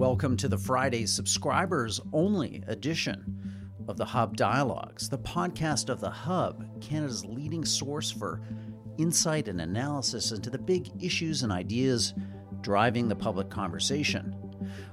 Welcome 0.00 0.38
to 0.38 0.48
the 0.48 0.56
Friday 0.56 1.04
subscribers 1.04 2.00
only 2.14 2.64
edition 2.68 3.76
of 3.86 3.98
the 3.98 4.04
Hub 4.06 4.34
Dialogues, 4.34 5.10
the 5.10 5.18
podcast 5.18 5.90
of 5.90 6.00
the 6.00 6.08
Hub, 6.08 6.64
Canada's 6.80 7.26
leading 7.26 7.66
source 7.66 8.10
for 8.10 8.40
insight 8.96 9.46
and 9.46 9.60
analysis 9.60 10.32
into 10.32 10.48
the 10.48 10.56
big 10.56 10.90
issues 11.04 11.42
and 11.42 11.52
ideas 11.52 12.14
driving 12.62 13.08
the 13.08 13.14
public 13.14 13.50
conversation. 13.50 14.34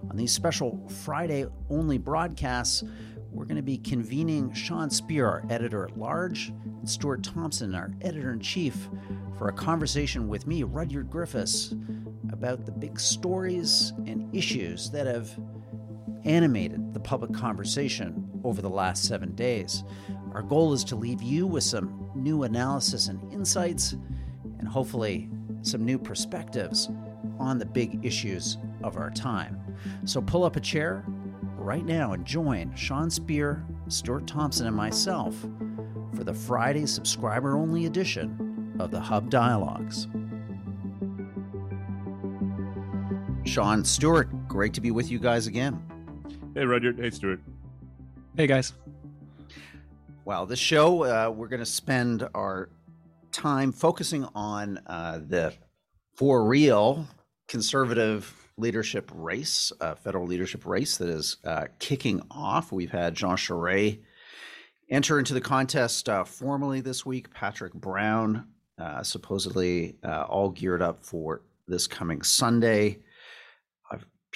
On 0.10 0.18
these 0.18 0.34
special 0.34 0.78
Friday 1.06 1.46
only 1.70 1.98
broadcasts, 1.98 2.84
we're 3.32 3.46
going 3.46 3.56
to 3.56 3.62
be 3.62 3.78
convening 3.78 4.52
Sean 4.52 4.90
Speer, 4.90 5.26
our 5.26 5.44
editor 5.50 5.86
at 5.86 5.98
large, 5.98 6.50
and 6.50 6.90
Stuart 6.90 7.24
Thompson, 7.24 7.76
our 7.76 7.94
editor 8.02 8.34
in 8.34 8.42
chief, 8.42 8.90
for 9.38 9.48
a 9.48 9.54
conversation 9.54 10.28
with 10.28 10.46
me, 10.48 10.64
Rudyard 10.64 11.10
Griffiths, 11.10 11.74
about 12.38 12.68
the 12.68 12.72
big 12.72 13.00
stories 13.00 13.94
and 14.06 14.34
issues 14.36 14.92
that 14.92 15.08
have 15.08 15.28
animated 16.24 16.94
the 16.94 17.00
public 17.00 17.34
conversation 17.34 18.30
over 18.44 18.62
the 18.62 18.70
last 18.70 19.06
seven 19.06 19.34
days. 19.34 19.84
Our 20.34 20.44
goal 20.44 20.72
is 20.74 20.84
to 20.86 20.96
leave 20.96 21.24
you 21.24 21.48
with 21.48 21.64
some 21.64 22.12
new 22.16 22.44
analysis 22.44 23.08
and 23.08 23.34
insights, 23.34 23.94
and 24.60 24.68
hopefully 24.68 25.30
some 25.64 25.84
new 25.84 25.98
perspectives 25.98 26.90
on 27.40 27.58
the 27.58 27.66
big 27.66 28.06
issues 28.06 28.58
of 28.84 28.98
our 28.98 29.10
time. 29.10 29.60
So 30.06 30.22
pull 30.22 30.44
up 30.44 30.58
a 30.58 30.62
chair 30.62 31.04
right 31.56 31.86
now 31.86 32.14
and 32.14 32.24
join 32.24 32.76
Sean 32.76 33.10
Speer, 33.10 33.66
Stuart 33.88 34.28
Thompson, 34.28 34.68
and 34.68 34.76
myself 34.76 35.36
for 36.14 36.24
the 36.24 36.34
Friday 36.34 36.86
subscriber 36.86 37.58
only 37.58 37.88
edition 37.88 38.76
of 38.80 38.92
the 38.92 39.00
Hub 39.00 39.32
Dialogues. 39.32 40.08
Sean 43.48 43.84
Stuart, 43.86 44.28
great 44.50 44.74
to 44.74 44.82
be 44.82 44.92
with 44.92 45.10
you 45.10 45.20
guys 45.20 45.48
again. 45.48 45.82
Hey, 46.54 46.66
Rudyard. 46.66 47.00
Hey, 47.00 47.10
Stuart. 47.10 47.40
Hey, 48.36 48.46
guys. 48.46 48.74
Well, 50.26 50.46
this 50.46 50.60
show, 50.60 51.04
uh, 51.04 51.32
we're 51.34 51.48
going 51.48 51.62
to 51.62 51.66
spend 51.66 52.28
our 52.36 52.70
time 53.32 53.72
focusing 53.72 54.28
on 54.36 54.82
uh, 54.88 55.22
the 55.26 55.54
for 56.16 56.46
real 56.46 57.08
conservative 57.48 58.52
leadership 58.58 59.10
race, 59.16 59.72
uh, 59.80 59.96
federal 59.96 60.28
leadership 60.28 60.66
race 60.66 60.98
that 60.98 61.08
is 61.08 61.38
uh, 61.46 61.68
kicking 61.80 62.22
off. 62.30 62.74
We've 62.74 62.92
had 62.92 63.16
Jean 63.16 63.38
Charest 63.38 64.02
enter 64.90 65.20
into 65.20 65.34
the 65.34 65.42
contest 65.42 66.10
uh, 66.10 66.26
formally 66.26 66.82
this 66.82 67.06
week. 67.06 67.34
Patrick 67.34 67.74
Brown 67.74 68.48
uh, 68.78 69.04
supposedly 69.04 69.96
all 70.04 70.50
geared 70.50 70.82
up 70.82 71.06
for 71.06 71.44
this 71.66 71.88
coming 71.88 72.22
Sunday. 72.24 73.00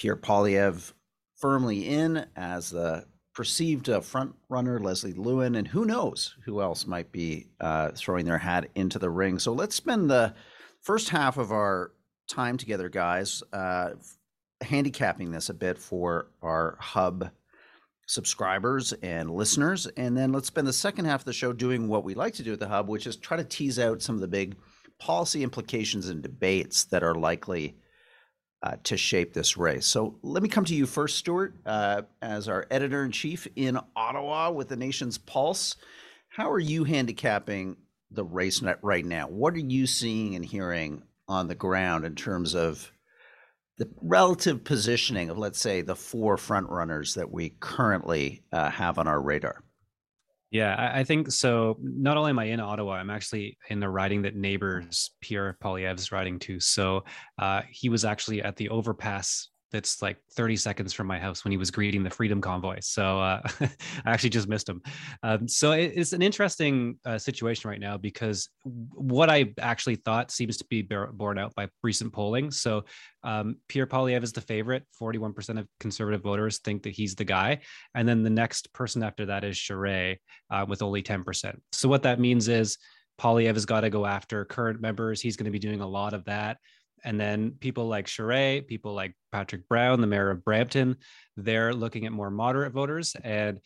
Pierre 0.01 0.15
Poilievre 0.15 0.93
firmly 1.35 1.87
in 1.87 2.25
as 2.35 2.71
the 2.71 3.05
perceived 3.35 3.87
uh, 3.87 4.01
front 4.01 4.33
runner, 4.49 4.79
Leslyn 4.79 5.15
Lewis, 5.15 5.55
and 5.55 5.67
who 5.67 5.85
knows 5.85 6.35
who 6.43 6.59
else 6.59 6.87
might 6.87 7.11
be 7.11 7.45
uh, 7.59 7.91
throwing 7.95 8.25
their 8.25 8.39
hat 8.39 8.67
into 8.73 8.97
the 8.97 9.11
ring. 9.11 9.37
So 9.37 9.53
let's 9.53 9.75
spend 9.75 10.09
the 10.09 10.33
first 10.81 11.09
half 11.09 11.37
of 11.37 11.51
our 11.51 11.91
time 12.27 12.57
together, 12.57 12.89
guys, 12.89 13.43
uh, 13.53 13.91
handicapping 14.61 15.29
this 15.29 15.49
a 15.49 15.53
bit 15.53 15.77
for 15.77 16.31
our 16.41 16.77
hub 16.79 17.29
subscribers 18.07 18.93
and 19.03 19.29
listeners. 19.29 19.85
And 19.97 20.17
then 20.17 20.31
let's 20.31 20.47
spend 20.47 20.65
the 20.65 20.73
second 20.73 21.05
half 21.05 21.21
of 21.21 21.25
the 21.25 21.33
show 21.33 21.53
doing 21.53 21.87
what 21.87 22.03
we 22.03 22.15
like 22.15 22.33
to 22.35 22.43
do 22.43 22.53
at 22.53 22.59
the 22.59 22.67
hub, 22.67 22.89
which 22.89 23.05
is 23.05 23.17
try 23.17 23.37
to 23.37 23.43
tease 23.43 23.77
out 23.77 24.01
some 24.01 24.15
of 24.15 24.21
the 24.21 24.27
big 24.27 24.55
policy 24.97 25.43
implications 25.43 26.09
and 26.09 26.23
debates 26.23 26.85
that 26.85 27.03
are 27.03 27.13
likely 27.13 27.77
to 28.83 28.97
shape 28.97 29.33
this 29.33 29.57
race. 29.57 29.85
So 29.87 30.19
let 30.21 30.43
me 30.43 30.49
come 30.49 30.65
to 30.65 30.75
you 30.75 30.85
first, 30.85 31.17
Stuart, 31.17 31.55
uh, 31.65 32.03
as 32.21 32.47
our 32.47 32.67
editor 32.69 33.03
in 33.03 33.11
chief 33.11 33.47
in 33.55 33.79
Ottawa 33.95 34.51
with 34.51 34.69
the 34.69 34.75
nation's 34.75 35.17
pulse. 35.17 35.75
How 36.29 36.49
are 36.51 36.59
you 36.59 36.83
handicapping 36.83 37.77
the 38.11 38.23
race 38.23 38.61
right 38.81 39.05
now? 39.05 39.27
What 39.27 39.55
are 39.55 39.59
you 39.59 39.87
seeing 39.87 40.35
and 40.35 40.45
hearing 40.45 41.03
on 41.27 41.47
the 41.47 41.55
ground 41.55 42.05
in 42.05 42.15
terms 42.15 42.55
of 42.55 42.91
the 43.77 43.89
relative 44.01 44.63
positioning 44.63 45.29
of, 45.29 45.37
let's 45.37 45.59
say, 45.59 45.81
the 45.81 45.95
four 45.95 46.37
front 46.37 46.69
runners 46.69 47.15
that 47.15 47.31
we 47.31 47.55
currently 47.59 48.43
uh, 48.51 48.69
have 48.69 48.99
on 48.99 49.07
our 49.07 49.19
radar? 49.19 49.63
Yeah, 50.51 50.91
I, 50.93 51.05
think 51.05 51.31
so. 51.31 51.77
Not 51.81 52.17
only 52.17 52.31
am 52.31 52.39
I 52.39 52.45
in 52.45 52.59
Ottawa, 52.59 52.95
I'm 52.95 53.09
actually 53.09 53.57
in 53.69 53.79
the 53.79 53.87
riding 53.87 54.23
that 54.23 54.35
neighbors 54.35 55.11
Pierre 55.21 55.57
Poilievre's 55.63 56.11
riding 56.11 56.39
to. 56.39 56.59
So 56.59 57.05
uh, 57.39 57.61
he 57.69 57.87
was 57.87 58.03
actually 58.03 58.41
at 58.41 58.57
the 58.57 58.67
overpass 58.67 59.47
that's 59.71 60.01
like 60.01 60.17
30 60.33 60.55
seconds 60.57 60.93
from 60.93 61.07
my 61.07 61.19
house 61.19 61.43
when 61.43 61.51
he 61.51 61.57
was 61.57 61.71
greeting 61.71 62.03
the 62.03 62.09
Freedom 62.09 62.41
Convoy. 62.41 62.77
So 62.81 63.19
uh, 63.19 63.41
I 63.61 63.69
actually 64.05 64.29
just 64.29 64.47
missed 64.47 64.67
him. 64.67 64.81
Um, 65.23 65.47
so 65.47 65.71
it, 65.71 65.93
it's 65.95 66.13
an 66.13 66.21
interesting 66.21 66.97
uh, 67.05 67.17
situation 67.17 67.69
right 67.69 67.79
now 67.79 67.97
because 67.97 68.49
what 68.63 69.29
I 69.29 69.53
actually 69.59 69.95
thought 69.95 70.31
seems 70.31 70.57
to 70.57 70.65
be 70.69 70.81
borne 70.81 71.37
out 71.37 71.55
by 71.55 71.67
recent 71.83 72.13
polling. 72.13 72.51
So 72.51 72.83
um, 73.23 73.57
Pierre 73.67 73.87
Poilievre 73.87 74.23
is 74.23 74.33
the 74.33 74.41
favorite. 74.41 74.83
41% 75.01 75.59
of 75.59 75.67
conservative 75.79 76.21
voters 76.21 76.59
think 76.59 76.83
that 76.83 76.91
he's 76.93 77.15
the 77.15 77.23
guy. 77.23 77.59
And 77.95 78.07
then 78.07 78.23
the 78.23 78.29
next 78.29 78.73
person 78.73 79.03
after 79.03 79.25
that 79.27 79.43
is 79.43 79.57
Charest 79.57 80.17
uh, 80.49 80.65
with 80.67 80.81
only 80.81 81.01
10%. 81.01 81.55
So 81.71 81.87
what 81.87 82.03
that 82.03 82.19
means 82.19 82.47
is 82.47 82.77
Poilievre 83.19 83.53
has 83.53 83.65
got 83.65 83.81
to 83.81 83.89
go 83.89 84.05
after 84.05 84.45
current 84.45 84.81
members. 84.81 85.21
He's 85.21 85.37
going 85.37 85.45
to 85.45 85.51
be 85.51 85.59
doing 85.59 85.81
a 85.81 85.87
lot 85.87 86.13
of 86.13 86.25
that. 86.25 86.57
And 87.03 87.19
then 87.19 87.51
people 87.59 87.87
like 87.87 88.05
Charest, 88.05 88.67
people 88.67 88.93
like 88.93 89.15
Patrick 89.31 89.67
Brown, 89.67 90.01
the 90.01 90.07
mayor 90.07 90.29
of 90.29 90.43
Brampton, 90.43 90.97
they're 91.37 91.73
looking 91.73 92.05
at 92.05 92.11
more 92.11 92.29
moderate 92.29 92.73
voters. 92.73 93.15
And 93.23 93.59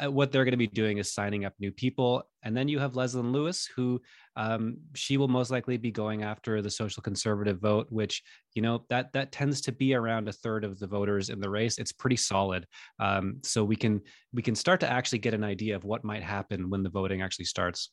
uh, 0.00 0.10
what 0.10 0.30
they're 0.30 0.44
going 0.44 0.52
to 0.52 0.58
be 0.58 0.66
doing 0.66 0.98
is 0.98 1.12
signing 1.12 1.44
up 1.44 1.54
new 1.58 1.72
people. 1.72 2.28
And 2.42 2.56
then 2.56 2.68
you 2.68 2.78
have 2.78 2.92
Leslyn 2.92 3.32
Lewis, 3.32 3.68
who 3.74 4.00
um, 4.36 4.78
she 4.94 5.16
will 5.16 5.28
most 5.28 5.50
likely 5.50 5.76
be 5.76 5.90
going 5.90 6.22
after 6.22 6.60
the 6.62 6.70
social 6.70 7.02
conservative 7.02 7.58
vote, 7.60 7.86
which 7.90 8.22
you 8.54 8.62
know 8.62 8.84
that 8.90 9.12
that 9.12 9.32
tends 9.32 9.60
to 9.62 9.72
be 9.72 9.94
around 9.94 10.28
a 10.28 10.32
third 10.32 10.64
of 10.64 10.78
the 10.78 10.86
voters 10.86 11.30
in 11.30 11.40
the 11.40 11.50
race. 11.50 11.78
It's 11.78 11.92
pretty 11.92 12.16
solid. 12.16 12.66
Um, 13.00 13.38
so 13.42 13.64
we 13.64 13.76
can 13.76 14.00
we 14.32 14.42
can 14.42 14.54
start 14.54 14.80
to 14.80 14.90
actually 14.90 15.18
get 15.18 15.34
an 15.34 15.44
idea 15.44 15.74
of 15.74 15.84
what 15.84 16.04
might 16.04 16.22
happen 16.22 16.70
when 16.70 16.82
the 16.82 16.90
voting 16.90 17.22
actually 17.22 17.46
starts. 17.46 17.90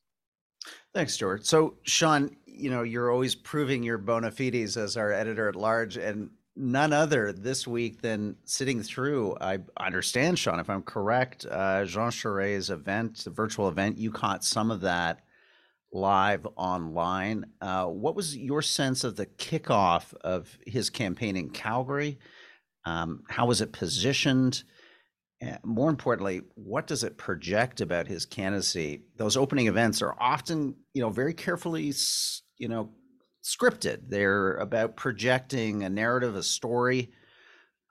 Thanks, 0.94 1.13
Stuart. 1.13 1.45
So, 1.45 1.75
Sean, 1.84 2.35
you 2.57 2.69
know, 2.69 2.83
you're 2.83 3.11
always 3.11 3.35
proving 3.35 3.83
your 3.83 3.97
bona 3.97 4.31
fides 4.31 4.77
as 4.77 4.97
our 4.97 5.11
editor 5.11 5.49
at 5.49 5.55
large, 5.55 5.97
and 5.97 6.29
none 6.55 6.93
other 6.93 7.33
this 7.33 7.67
week 7.67 8.01
than 8.01 8.38
sitting 8.45 8.81
through. 8.81 9.35
I 9.41 9.59
understand, 9.77 10.39
Sean, 10.39 10.59
if 10.59 10.69
I'm 10.69 10.83
correct, 10.83 11.45
uh, 11.49 11.85
Jean 11.85 12.11
Charest's 12.11 12.69
event, 12.69 13.23
the 13.25 13.29
virtual 13.29 13.67
event, 13.67 13.97
you 13.97 14.11
caught 14.11 14.43
some 14.43 14.71
of 14.71 14.81
that 14.81 15.21
live 15.91 16.45
online. 16.55 17.45
Uh, 17.61 17.85
what 17.85 18.16
was 18.16 18.35
your 18.35 18.61
sense 18.61 19.03
of 19.03 19.16
the 19.16 19.25
kickoff 19.25 20.13
of 20.22 20.57
his 20.66 20.89
campaign 20.89 21.35
in 21.35 21.49
Calgary? 21.49 22.19
Um, 22.85 23.23
how 23.29 23.45
was 23.47 23.61
it 23.61 23.73
positioned? 23.73 24.63
And 25.41 25.59
more 25.63 25.89
importantly, 25.89 26.41
what 26.55 26.87
does 26.87 27.03
it 27.03 27.17
project 27.17 27.81
about 27.81 28.07
his 28.07 28.25
candidacy? 28.25 29.03
Those 29.17 29.35
opening 29.35 29.67
events 29.67 30.01
are 30.01 30.16
often, 30.19 30.75
you 30.93 31.01
know, 31.01 31.09
very 31.09 31.33
carefully, 31.33 31.91
you 32.57 32.67
know, 32.67 32.89
scripted. 33.43 34.09
They're 34.09 34.55
about 34.57 34.95
projecting 34.95 35.83
a 35.83 35.89
narrative, 35.89 36.35
a 36.35 36.43
story. 36.43 37.11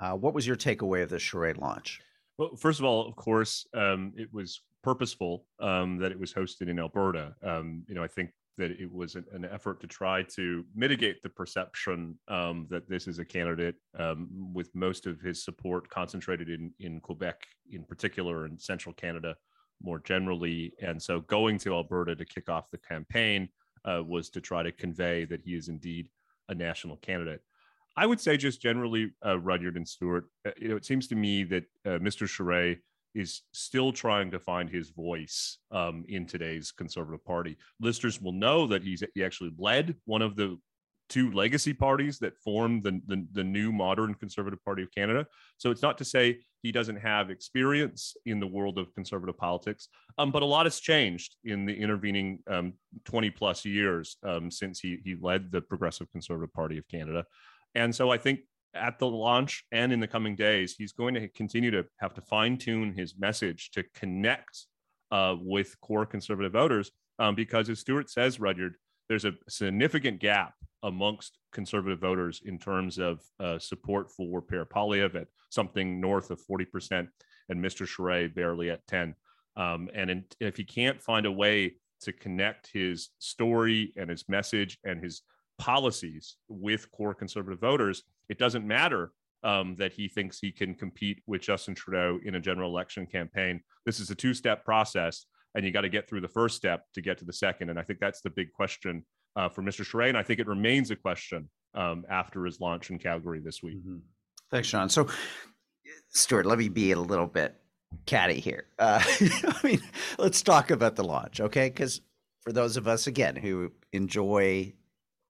Uh, 0.01 0.13
what 0.13 0.35
was 0.35 0.47
your 0.47 0.57
takeaway 0.57 1.03
of 1.03 1.11
the 1.11 1.17
Charest 1.17 1.59
launch? 1.59 2.01
Well, 2.39 2.57
first 2.57 2.81
of 2.81 2.85
all, 2.85 3.07
of 3.07 3.15
course, 3.15 3.67
um, 3.75 4.13
it 4.17 4.33
was 4.33 4.61
purposeful 4.83 5.47
um, 5.61 5.99
that 5.99 6.11
it 6.11 6.19
was 6.19 6.33
hosted 6.33 6.69
in 6.69 6.79
Alberta. 6.79 7.35
Um, 7.43 7.85
you 7.89 7.95
know, 7.95 8.03
I 8.03 8.09
think 8.09 8.31
that 8.59 8.71
it 8.71 8.93
was 8.93 9.17
an, 9.17 9.47
effort 9.51 9.81
to 9.81 9.87
try 9.87 10.23
to 10.23 10.65
mitigate 10.75 11.23
the 11.23 11.29
perception 11.29 12.17
um, 12.29 12.67
that 12.71 12.89
this 12.89 13.09
is 13.09 13.19
a 13.19 13.25
candidate 13.25 13.75
um, 13.99 14.29
with 14.53 14.73
most 14.75 15.07
of 15.07 15.21
his 15.21 15.45
support 15.45 15.89
concentrated 15.89 16.49
in, 16.49 16.73
in 16.79 17.01
Quebec 17.01 17.43
in 17.71 17.85
particular 17.85 18.45
and 18.45 18.61
central 18.61 18.93
Canada 18.95 19.35
more 19.83 19.99
generally. 19.99 20.73
And 20.81 21.03
so 21.03 21.21
going 21.21 21.59
to 21.59 21.75
Alberta 21.75 22.15
to 22.15 22.25
kick 22.25 22.49
off 22.49 22.71
the 22.71 22.79
campaign 22.79 23.49
uh, 23.85 24.03
was 24.07 24.31
to 24.31 24.41
try 24.41 24.63
to 24.63 24.73
convey 24.73 25.25
that 25.27 25.43
he 25.43 25.55
is 25.55 25.69
indeed 25.69 26.09
a 26.49 26.55
national 26.55 26.97
candidate. 26.99 27.43
I 27.97 28.07
would 28.07 28.21
say 28.21 28.37
just 28.37 28.61
generally, 28.61 29.13
uh, 29.25 29.39
Rudyard 29.39 29.77
and 29.77 29.87
Stuart, 29.87 30.27
uh, 30.47 30.51
you 30.57 30.69
know, 30.69 30.77
it 30.77 30.85
seems 30.85 31.07
to 31.09 31.15
me 31.15 31.45
that 31.45 31.65
uh, 31.87 31.91
Mr. 31.91 32.27
Charest 32.27 32.81
is 33.15 33.43
still 33.53 33.93
trying 33.93 34.31
to 34.33 34.41
find 34.41 34.69
his 34.69 34.91
voice 34.91 35.59
um, 35.71 36.05
in 36.09 36.27
today's 36.27 36.73
conservative 36.73 37.25
party. 37.25 37.57
Listeners 37.81 38.21
will 38.21 38.33
know 38.33 38.67
that 38.67 38.83
he's 38.83 39.05
he 39.15 39.23
actually 39.23 39.53
led 39.57 39.95
one 40.05 40.23
of 40.23 40.35
the 40.35 40.59
two 41.09 41.31
legacy 41.33 41.73
parties 41.73 42.19
that 42.19 42.37
formed 42.39 42.83
the, 42.83 43.01
the, 43.07 43.27
the 43.33 43.45
new 43.45 43.73
modern 43.73 44.15
conservative 44.15 44.63
party 44.65 44.83
of 44.83 44.91
canada 44.93 45.27
so 45.59 45.71
it's 45.71 45.83
not 45.83 45.99
to 45.99 46.05
say 46.05 46.39
he 46.63 46.73
doesn't 46.73 46.97
have 46.97 47.31
experience 47.31 48.17
in 48.27 48.41
the 48.41 48.47
world 48.47 48.79
of 48.79 48.93
conservative 48.95 49.37
politics 49.37 49.89
um, 50.19 50.31
but 50.31 50.43
a 50.43 50.47
lot 50.47 50.67
has 50.67 50.81
changed 50.81 51.37
in 51.45 51.67
the 51.67 51.75
intervening 51.75 52.39
um, 52.49 52.73
20 53.05 53.31
plus 53.31 53.65
years 53.65 54.17
um, 54.25 54.51
since 54.51 54.81
he, 54.81 54.99
he 55.05 55.17
led 55.21 55.51
the 55.53 55.61
progressive 55.61 56.11
conservative 56.11 56.53
party 56.53 56.79
of 56.79 56.89
canada 56.89 57.25
and 57.75 57.95
so 57.95 58.11
i 58.11 58.17
think 58.17 58.41
at 58.75 58.99
the 58.99 59.07
launch 59.07 59.65
and 59.73 59.93
in 59.93 60.01
the 60.01 60.07
coming 60.07 60.37
days, 60.37 60.75
he's 60.77 60.93
going 60.93 61.15
to 61.15 61.29
continue 61.29 61.71
to 61.71 61.85
have 61.99 62.15
to 62.15 62.21
fine 62.21 62.59
tune 62.59 62.93
his 62.93 63.15
message 63.19 63.71
to 63.73 63.85
connect 63.95 64.67
uh, 65.11 65.37
with 65.39 65.81
core 65.81 66.07
conservative 66.07 66.53
voters. 66.53 66.91
Um, 67.19 67.35
because 67.35 67.69
as 67.71 67.79
Stuart 67.79 68.11
says, 68.11 68.41
Rudyard, 68.41 68.75
there's 69.09 69.25
a 69.25 69.35
significant 69.49 70.19
gap 70.19 70.55
amongst 70.85 71.39
conservative 71.53 71.99
voters 71.99 72.43
in 72.45 72.59
terms 72.59 72.99
of 72.99 73.21
uh, 73.41 73.59
support 73.59 74.11
for 74.11 74.43
Poilievre 74.43 75.23
at 75.23 75.29
something 75.51 76.01
north 76.01 76.31
of 76.31 76.41
40% 76.47 77.09
and 77.49 77.61
Mr. 77.61 77.87
Charest 77.87 78.35
barely 78.35 78.71
at 78.71 78.87
10. 78.87 79.15
Um, 79.57 79.89
and 79.95 80.11
in, 80.11 80.25
if 80.41 80.57
he 80.57 80.65
can't 80.65 81.03
find 81.03 81.27
a 81.27 81.33
way 81.33 81.77
to 82.03 82.13
connect 82.13 82.71
his 82.73 83.11
story 83.19 83.93
and 83.97 84.11
his 84.11 84.29
message 84.29 84.79
and 84.85 85.03
his 85.03 85.23
policies 85.59 86.37
with 86.49 86.91
core 86.91 87.15
conservative 87.15 87.61
voters, 87.61 88.03
it 88.29 88.39
doesn't 88.39 88.67
matter 88.67 89.13
um, 89.43 89.77
that 89.79 89.93
he 89.93 90.09
thinks 90.09 90.39
he 90.39 90.53
can 90.53 90.75
compete 90.75 91.23
with 91.27 91.43
Justin 91.43 91.75
Trudeau 91.75 92.19
in 92.25 92.35
a 92.35 92.41
general 92.41 92.71
election 92.71 93.07
campaign. 93.07 93.61
This 93.87 94.01
is 94.01 94.11
a 94.11 94.15
two 94.15 94.35
step 94.35 94.65
process, 94.65 95.27
and 95.55 95.65
you 95.65 95.71
got 95.71 95.83
to 95.83 95.89
get 95.89 96.09
through 96.09 96.23
the 96.23 96.29
first 96.29 96.57
step 96.57 96.85
to 96.95 97.01
get 97.01 97.19
to 97.19 97.25
the 97.25 97.33
second. 97.33 97.71
And 97.71 97.79
I 97.79 97.83
think 97.83 98.01
that's 98.01 98.23
the 98.23 98.31
big 98.31 98.53
question 98.53 99.05
uh, 99.37 99.49
for 99.49 99.63
Mr. 99.63 99.85
Charest. 99.85 100.11
And 100.11 100.19
I 100.19 100.23
think 100.23 100.41
it 100.41 100.47
remains 100.47 100.91
a 100.91 100.97
question 100.97 101.49
um, 101.75 102.05
after 102.09 102.45
his 102.45 102.61
launch 102.61 102.91
in 102.91 102.99
Calgary 102.99 103.41
this 103.41 103.63
week. 103.63 103.79
Mm-hmm. 103.79 103.99
Thanks, 104.51 104.69
Sean. 104.69 104.89
So, 104.89 105.09
Stuart, 106.09 106.47
let 106.47 106.59
me 106.59 106.69
be 106.69 106.93
a 106.93 106.99
little 106.99 107.27
bit 107.27 107.57
catty 108.07 108.41
here. 108.41 108.67
Uh, 108.79 109.03
I 109.21 109.61
mean, 109.65 109.81
let's 110.19 110.43
talk 110.43 110.71
about 110.71 110.97
the 110.97 111.05
launch, 111.05 111.41
okay? 111.41 111.69
Because 111.69 112.01
for 112.43 112.53
those 112.53 112.77
of 112.77 112.87
us, 112.87 113.07
again, 113.07 113.37
who 113.37 113.73
enjoy, 113.93 114.73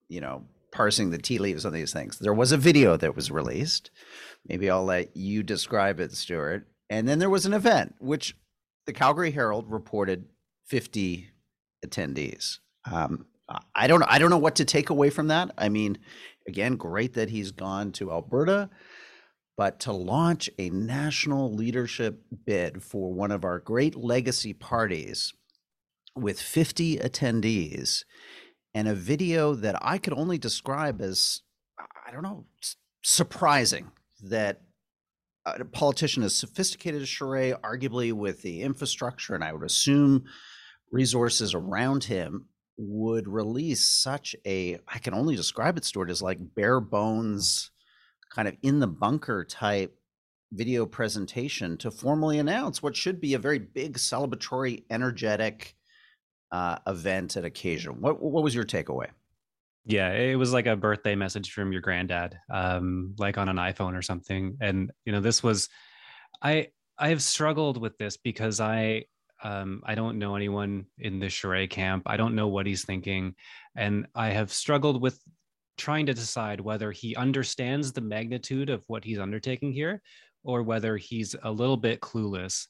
you 0.08 0.20
know, 0.20 0.44
parsing 0.72 1.10
the 1.10 1.18
tea 1.18 1.38
leaves 1.38 1.64
on 1.64 1.72
these 1.72 1.92
things, 1.92 2.18
there 2.18 2.34
was 2.34 2.52
a 2.52 2.56
video 2.56 2.96
that 2.96 3.16
was 3.16 3.30
released. 3.30 3.90
Maybe 4.46 4.68
I'll 4.68 4.84
let 4.84 5.16
you 5.16 5.42
describe 5.42 6.00
it, 6.00 6.12
Stuart. 6.12 6.66
And 6.90 7.08
then 7.08 7.18
there 7.18 7.30
was 7.30 7.46
an 7.46 7.54
event, 7.54 7.94
which 7.98 8.36
the 8.86 8.92
Calgary 8.92 9.30
Herald 9.30 9.70
reported 9.70 10.26
50 10.66 11.30
attendees. 11.84 12.58
Um, 12.90 13.26
I 13.74 13.86
don't 13.86 14.02
I 14.02 14.18
don't 14.18 14.30
know 14.30 14.38
what 14.38 14.56
to 14.56 14.64
take 14.64 14.90
away 14.90 15.10
from 15.10 15.28
that. 15.28 15.50
I 15.58 15.68
mean, 15.68 15.98
again, 16.48 16.76
great 16.76 17.14
that 17.14 17.30
he's 17.30 17.50
gone 17.50 17.92
to 17.92 18.10
Alberta, 18.10 18.70
but 19.56 19.80
to 19.80 19.92
launch 19.92 20.48
a 20.58 20.70
national 20.70 21.52
leadership 21.52 22.22
bid 22.46 22.82
for 22.82 23.12
one 23.12 23.30
of 23.30 23.44
our 23.44 23.58
great 23.58 23.96
legacy 23.96 24.52
parties 24.52 25.32
with 26.16 26.40
50 26.40 26.98
attendees 26.98 28.04
and 28.72 28.88
a 28.88 28.94
video 28.94 29.54
that 29.54 29.76
I 29.82 29.98
could 29.98 30.14
only 30.14 30.38
describe 30.38 31.00
as 31.00 31.42
I 32.06 32.12
don't 32.12 32.22
know, 32.22 32.46
surprising 33.02 33.90
that 34.22 34.62
a 35.46 35.64
politician 35.64 36.22
as 36.22 36.34
sophisticated 36.34 37.02
as 37.02 37.08
Charest, 37.08 37.60
arguably 37.60 38.12
with 38.12 38.40
the 38.42 38.62
infrastructure 38.62 39.34
and 39.34 39.44
I 39.44 39.52
would 39.52 39.64
assume 39.64 40.24
resources 40.90 41.54
around 41.54 42.04
him 42.04 42.48
would 42.76 43.28
release 43.28 43.84
such 43.84 44.34
a 44.46 44.78
I 44.88 44.98
can 44.98 45.14
only 45.14 45.36
describe 45.36 45.76
it, 45.76 45.84
Stuart, 45.84 46.10
as 46.10 46.22
like 46.22 46.38
bare 46.54 46.80
bones, 46.80 47.70
kind 48.30 48.48
of 48.48 48.56
in 48.62 48.80
the 48.80 48.86
bunker 48.86 49.44
type 49.44 49.96
video 50.52 50.86
presentation 50.86 51.76
to 51.78 51.90
formally 51.90 52.38
announce 52.38 52.82
what 52.82 52.96
should 52.96 53.20
be 53.20 53.34
a 53.34 53.38
very 53.38 53.58
big 53.58 53.96
celebratory, 53.98 54.84
energetic 54.90 55.74
uh, 56.52 56.78
event 56.86 57.36
and 57.36 57.46
occasion. 57.46 58.00
What 58.00 58.22
what 58.22 58.44
was 58.44 58.54
your 58.54 58.64
takeaway? 58.64 59.08
Yeah, 59.86 60.12
it 60.12 60.36
was 60.36 60.52
like 60.52 60.66
a 60.66 60.76
birthday 60.76 61.14
message 61.14 61.52
from 61.52 61.70
your 61.72 61.82
granddad, 61.82 62.38
um, 62.50 63.14
like 63.18 63.36
on 63.36 63.48
an 63.48 63.56
iPhone 63.56 63.96
or 63.96 64.02
something. 64.02 64.56
And 64.60 64.90
you 65.04 65.12
know, 65.12 65.20
this 65.20 65.42
was 65.42 65.68
I 66.42 66.68
I 66.98 67.08
have 67.08 67.22
struggled 67.22 67.80
with 67.80 67.98
this 67.98 68.16
because 68.16 68.60
I 68.60 69.04
um, 69.42 69.82
I 69.84 69.94
don't 69.94 70.18
know 70.18 70.36
anyone 70.36 70.86
in 70.98 71.18
the 71.18 71.26
Charest 71.26 71.70
camp. 71.70 72.04
I 72.06 72.16
don't 72.16 72.34
know 72.34 72.48
what 72.48 72.66
he's 72.66 72.84
thinking. 72.84 73.34
And 73.76 74.06
I 74.14 74.28
have 74.28 74.52
struggled 74.52 75.02
with 75.02 75.18
trying 75.76 76.06
to 76.06 76.14
decide 76.14 76.60
whether 76.60 76.92
he 76.92 77.16
understands 77.16 77.92
the 77.92 78.00
magnitude 78.00 78.70
of 78.70 78.84
what 78.86 79.04
he's 79.04 79.18
undertaking 79.18 79.72
here 79.72 80.00
or 80.44 80.62
whether 80.62 80.96
he's 80.96 81.34
a 81.42 81.50
little 81.50 81.76
bit 81.76 82.00
clueless 82.00 82.66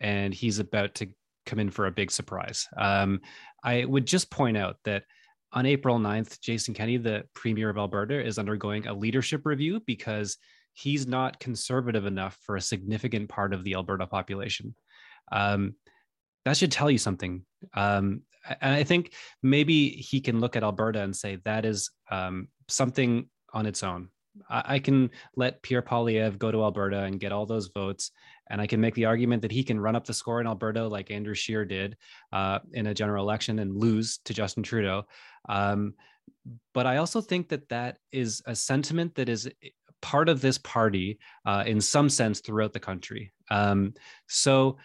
and 0.00 0.34
he's 0.34 0.58
about 0.58 0.94
to 0.96 1.08
come 1.46 1.58
in 1.58 1.70
for 1.70 1.86
a 1.86 1.92
big 1.92 2.10
surprise. 2.10 2.66
Um, 2.76 3.20
I 3.62 3.84
would 3.84 4.06
just 4.06 4.30
point 4.30 4.56
out 4.56 4.76
that 4.84 5.04
on 5.52 5.66
April 5.66 5.98
9th, 5.98 6.40
Jason 6.40 6.74
Kenney, 6.74 6.98
the 6.98 7.24
premier 7.34 7.70
of 7.70 7.78
Alberta, 7.78 8.22
is 8.24 8.38
undergoing 8.38 8.86
a 8.86 8.92
leadership 8.92 9.42
review 9.46 9.80
because 9.86 10.36
he's 10.74 11.06
not 11.06 11.40
conservative 11.40 12.06
enough 12.06 12.38
for 12.44 12.56
a 12.56 12.60
significant 12.60 13.28
part 13.28 13.54
of 13.54 13.64
the 13.64 13.74
Alberta 13.74 14.06
population. 14.06 14.74
Um, 15.32 15.74
that 16.48 16.56
should 16.56 16.72
tell 16.72 16.90
you 16.90 16.98
something. 16.98 17.44
Um, 17.74 18.22
and 18.60 18.74
I 18.74 18.84
think 18.84 19.12
maybe 19.42 19.90
he 19.90 20.20
can 20.20 20.40
look 20.40 20.56
at 20.56 20.62
Alberta 20.62 21.02
and 21.02 21.14
say 21.14 21.38
that 21.44 21.64
is 21.64 21.90
um, 22.10 22.48
something 22.68 23.28
on 23.52 23.66
its 23.66 23.82
own. 23.82 24.08
I, 24.48 24.62
I 24.74 24.78
can 24.78 25.10
let 25.36 25.62
Pierre 25.62 25.82
Poilievre 25.82 26.38
go 26.38 26.50
to 26.50 26.62
Alberta 26.62 27.00
and 27.00 27.20
get 27.20 27.32
all 27.32 27.46
those 27.46 27.68
votes, 27.68 28.10
and 28.50 28.60
I 28.60 28.66
can 28.66 28.80
make 28.80 28.94
the 28.94 29.04
argument 29.04 29.42
that 29.42 29.52
he 29.52 29.64
can 29.64 29.80
run 29.80 29.96
up 29.96 30.06
the 30.06 30.14
score 30.14 30.40
in 30.40 30.46
Alberta 30.46 30.86
like 30.86 31.10
Andrew 31.10 31.34
Scheer 31.34 31.64
did 31.64 31.96
uh, 32.32 32.60
in 32.72 32.86
a 32.86 32.94
general 32.94 33.24
election 33.24 33.58
and 33.58 33.76
lose 33.76 34.18
to 34.24 34.34
Justin 34.34 34.62
Trudeau. 34.62 35.04
Um, 35.48 35.94
but 36.72 36.86
I 36.86 36.98
also 36.98 37.20
think 37.20 37.48
that 37.48 37.68
that 37.68 37.98
is 38.12 38.42
a 38.46 38.54
sentiment 38.54 39.14
that 39.16 39.28
is 39.28 39.48
part 40.00 40.28
of 40.28 40.40
this 40.40 40.58
party 40.58 41.18
uh, 41.44 41.64
in 41.66 41.80
some 41.80 42.08
sense 42.08 42.40
throughout 42.40 42.72
the 42.72 42.80
country. 42.80 43.32
Um, 43.50 43.94
so 44.28 44.76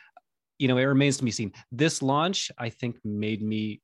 you 0.59 0.67
know, 0.67 0.77
it 0.77 0.83
remains 0.83 1.17
to 1.17 1.23
be 1.23 1.31
seen. 1.31 1.51
This 1.71 2.01
launch, 2.01 2.51
I 2.57 2.69
think, 2.69 2.97
made 3.03 3.41
me 3.41 3.81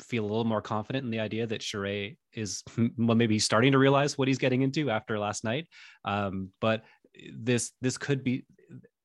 feel 0.00 0.24
a 0.24 0.28
little 0.28 0.44
more 0.44 0.62
confident 0.62 1.04
in 1.04 1.10
the 1.10 1.20
idea 1.20 1.46
that 1.46 1.60
Charest 1.60 2.16
is 2.32 2.62
well, 2.98 3.16
maybe 3.16 3.38
starting 3.38 3.72
to 3.72 3.78
realize 3.78 4.16
what 4.16 4.28
he's 4.28 4.38
getting 4.38 4.62
into 4.62 4.90
after 4.90 5.18
last 5.18 5.44
night. 5.44 5.66
Um, 6.04 6.50
but 6.60 6.84
this 7.34 7.72
this 7.80 7.98
could 7.98 8.22
be 8.22 8.44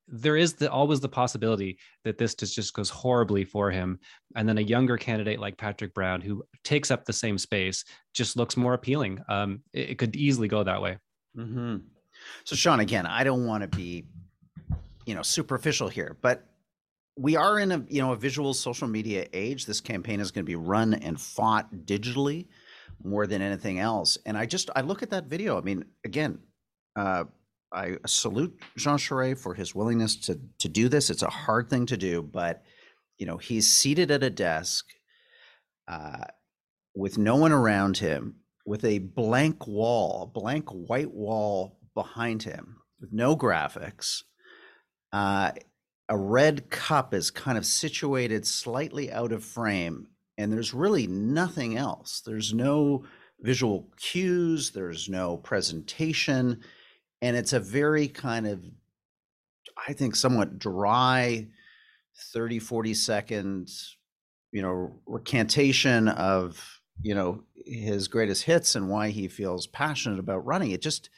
there 0.08 0.36
is 0.36 0.54
the, 0.54 0.70
always 0.70 1.00
the 1.00 1.10
possibility 1.10 1.80
that 2.04 2.18
this 2.18 2.36
just, 2.36 2.56
just 2.56 2.74
goes 2.74 2.90
horribly 2.90 3.46
for 3.46 3.72
him 3.72 4.00
and 4.36 4.48
then 4.48 4.58
a 4.58 4.62
younger 4.62 4.98
candidate 4.98 5.40
like 5.40 5.58
patrick 5.58 5.94
brown 5.94 6.22
who 6.22 6.44
takes 6.64 6.92
up 6.92 7.06
the 7.06 7.14
same 7.14 7.38
space 7.38 7.86
just 8.14 8.36
looks 8.36 8.58
more 8.58 8.74
appealing 8.74 9.20
um, 9.30 9.62
it, 9.72 9.92
it, 9.92 9.98
could 9.98 10.16
easily 10.16 10.48
go 10.48 10.64
that 10.64 10.82
way 10.82 10.98
mm-hmm. 11.38 11.78
so 12.44 12.56
sean 12.56 12.82
again 12.82 13.06
i 13.06 13.24
don't 13.24 13.46
want 13.46 13.62
to 13.62 13.78
be 13.78 14.06
you 15.06 15.16
know 15.16 15.22
superficial 15.22 15.88
here 15.88 16.18
but 16.22 16.46
we 17.16 17.36
are 17.36 17.60
in 17.60 17.72
a 17.72 17.86
you 17.90 18.02
know 18.02 18.12
a 18.14 18.18
visual 18.18 18.54
social 18.54 18.88
media 18.88 19.28
age. 19.34 19.66
This 19.66 19.82
campaign 19.82 20.20
is 20.20 20.32
going 20.32 20.46
to 20.46 20.50
be 20.50 20.56
run 20.56 20.94
and 20.94 21.20
fought 21.20 21.74
digitally 21.86 22.48
more 23.04 23.28
than 23.28 23.42
anything 23.42 23.80
else. 23.80 24.18
And 24.26 24.38
I 24.38 24.46
just 24.46 24.70
I 24.76 24.82
look 24.82 25.04
at 25.04 25.12
that 25.12 25.26
video. 25.26 25.58
I 25.58 25.62
mean, 25.62 25.86
again, 26.06 26.40
uh, 26.96 27.26
I 27.72 27.98
salute 28.06 28.58
Jean 28.78 28.98
Charest 28.98 29.40
for 29.40 29.54
his 29.54 29.76
willingness 29.76 30.16
to 30.28 30.40
to 30.60 30.70
do 30.70 30.90
this. 30.90 31.10
It's 31.10 31.24
a 31.24 31.30
hard 31.30 31.70
thing 31.70 31.86
to 31.88 31.98
do, 31.98 32.22
but 32.22 32.64
you 33.18 33.26
know 33.26 33.38
he's 33.38 33.72
seated 33.72 34.10
at 34.12 34.24
a 34.24 34.30
desk 34.30 34.86
uh, 35.88 36.26
with 36.96 37.18
no 37.18 37.36
one 37.36 37.52
around 37.52 37.98
him, 37.98 38.38
with 38.66 38.84
a 38.86 39.00
blank 39.00 39.68
wall, 39.68 40.24
a 40.24 40.28
blank 40.28 40.70
white 40.70 41.12
wall 41.12 41.80
behind 41.94 42.44
him, 42.44 42.78
with 43.00 43.12
no 43.14 43.36
graphics. 43.36 44.24
Uh, 45.12 45.52
a 46.10 46.18
red 46.18 46.70
cup 46.70 47.14
is 47.14 47.32
kind 47.32 47.58
of 47.58 47.66
situated 47.66 48.46
slightly 48.46 49.12
out 49.12 49.32
of 49.32 49.44
frame 49.44 50.08
and 50.38 50.52
there's 50.52 50.74
really 50.74 51.08
nothing 51.08 51.78
else. 51.78 52.22
There's 52.26 52.54
no 52.54 53.06
visual 53.44 53.90
cues 53.98 54.72
there's 54.72 55.10
no 55.10 55.36
presentation 55.38 56.62
and 57.22 57.36
it's 57.36 57.52
a 57.52 57.60
very 57.60 58.08
kind 58.08 58.48
of 58.48 58.64
i 59.86 59.92
think 59.92 60.16
somewhat 60.16 60.58
dry 60.58 61.46
30 62.32 62.60
40 62.60 62.94
seconds 62.94 63.98
you 64.54 64.62
know 64.62 64.94
recantation 65.06 66.08
of 66.08 66.80
you 67.02 67.14
know 67.14 67.44
his 67.66 68.08
greatest 68.08 68.44
hits 68.44 68.76
and 68.76 68.90
why 68.90 69.10
he 69.10 69.28
feels 69.28 69.68
passionate 69.68 70.20
about 70.20 70.46
running. 70.46 70.72
It 70.72 70.82
just 70.82 71.10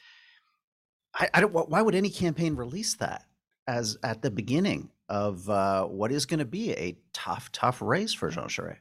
i, 1.14 1.28
I 1.32 1.40
don't 1.40 1.52
why 1.52 1.82
would 1.82 1.94
any 1.94 2.10
campaign 2.10 2.56
release 2.56 2.94
that 2.96 3.25
as 3.66 3.96
at 4.02 4.22
the 4.22 4.30
beginning 4.30 4.90
of 5.08 5.48
uh, 5.48 5.84
what 5.84 6.12
is 6.12 6.26
going 6.26 6.38
to 6.38 6.44
be 6.44 6.72
a 6.72 6.96
tough, 7.12 7.50
tough 7.52 7.80
race 7.80 8.12
for 8.12 8.30
Jean 8.30 8.48
Charest. 8.48 8.78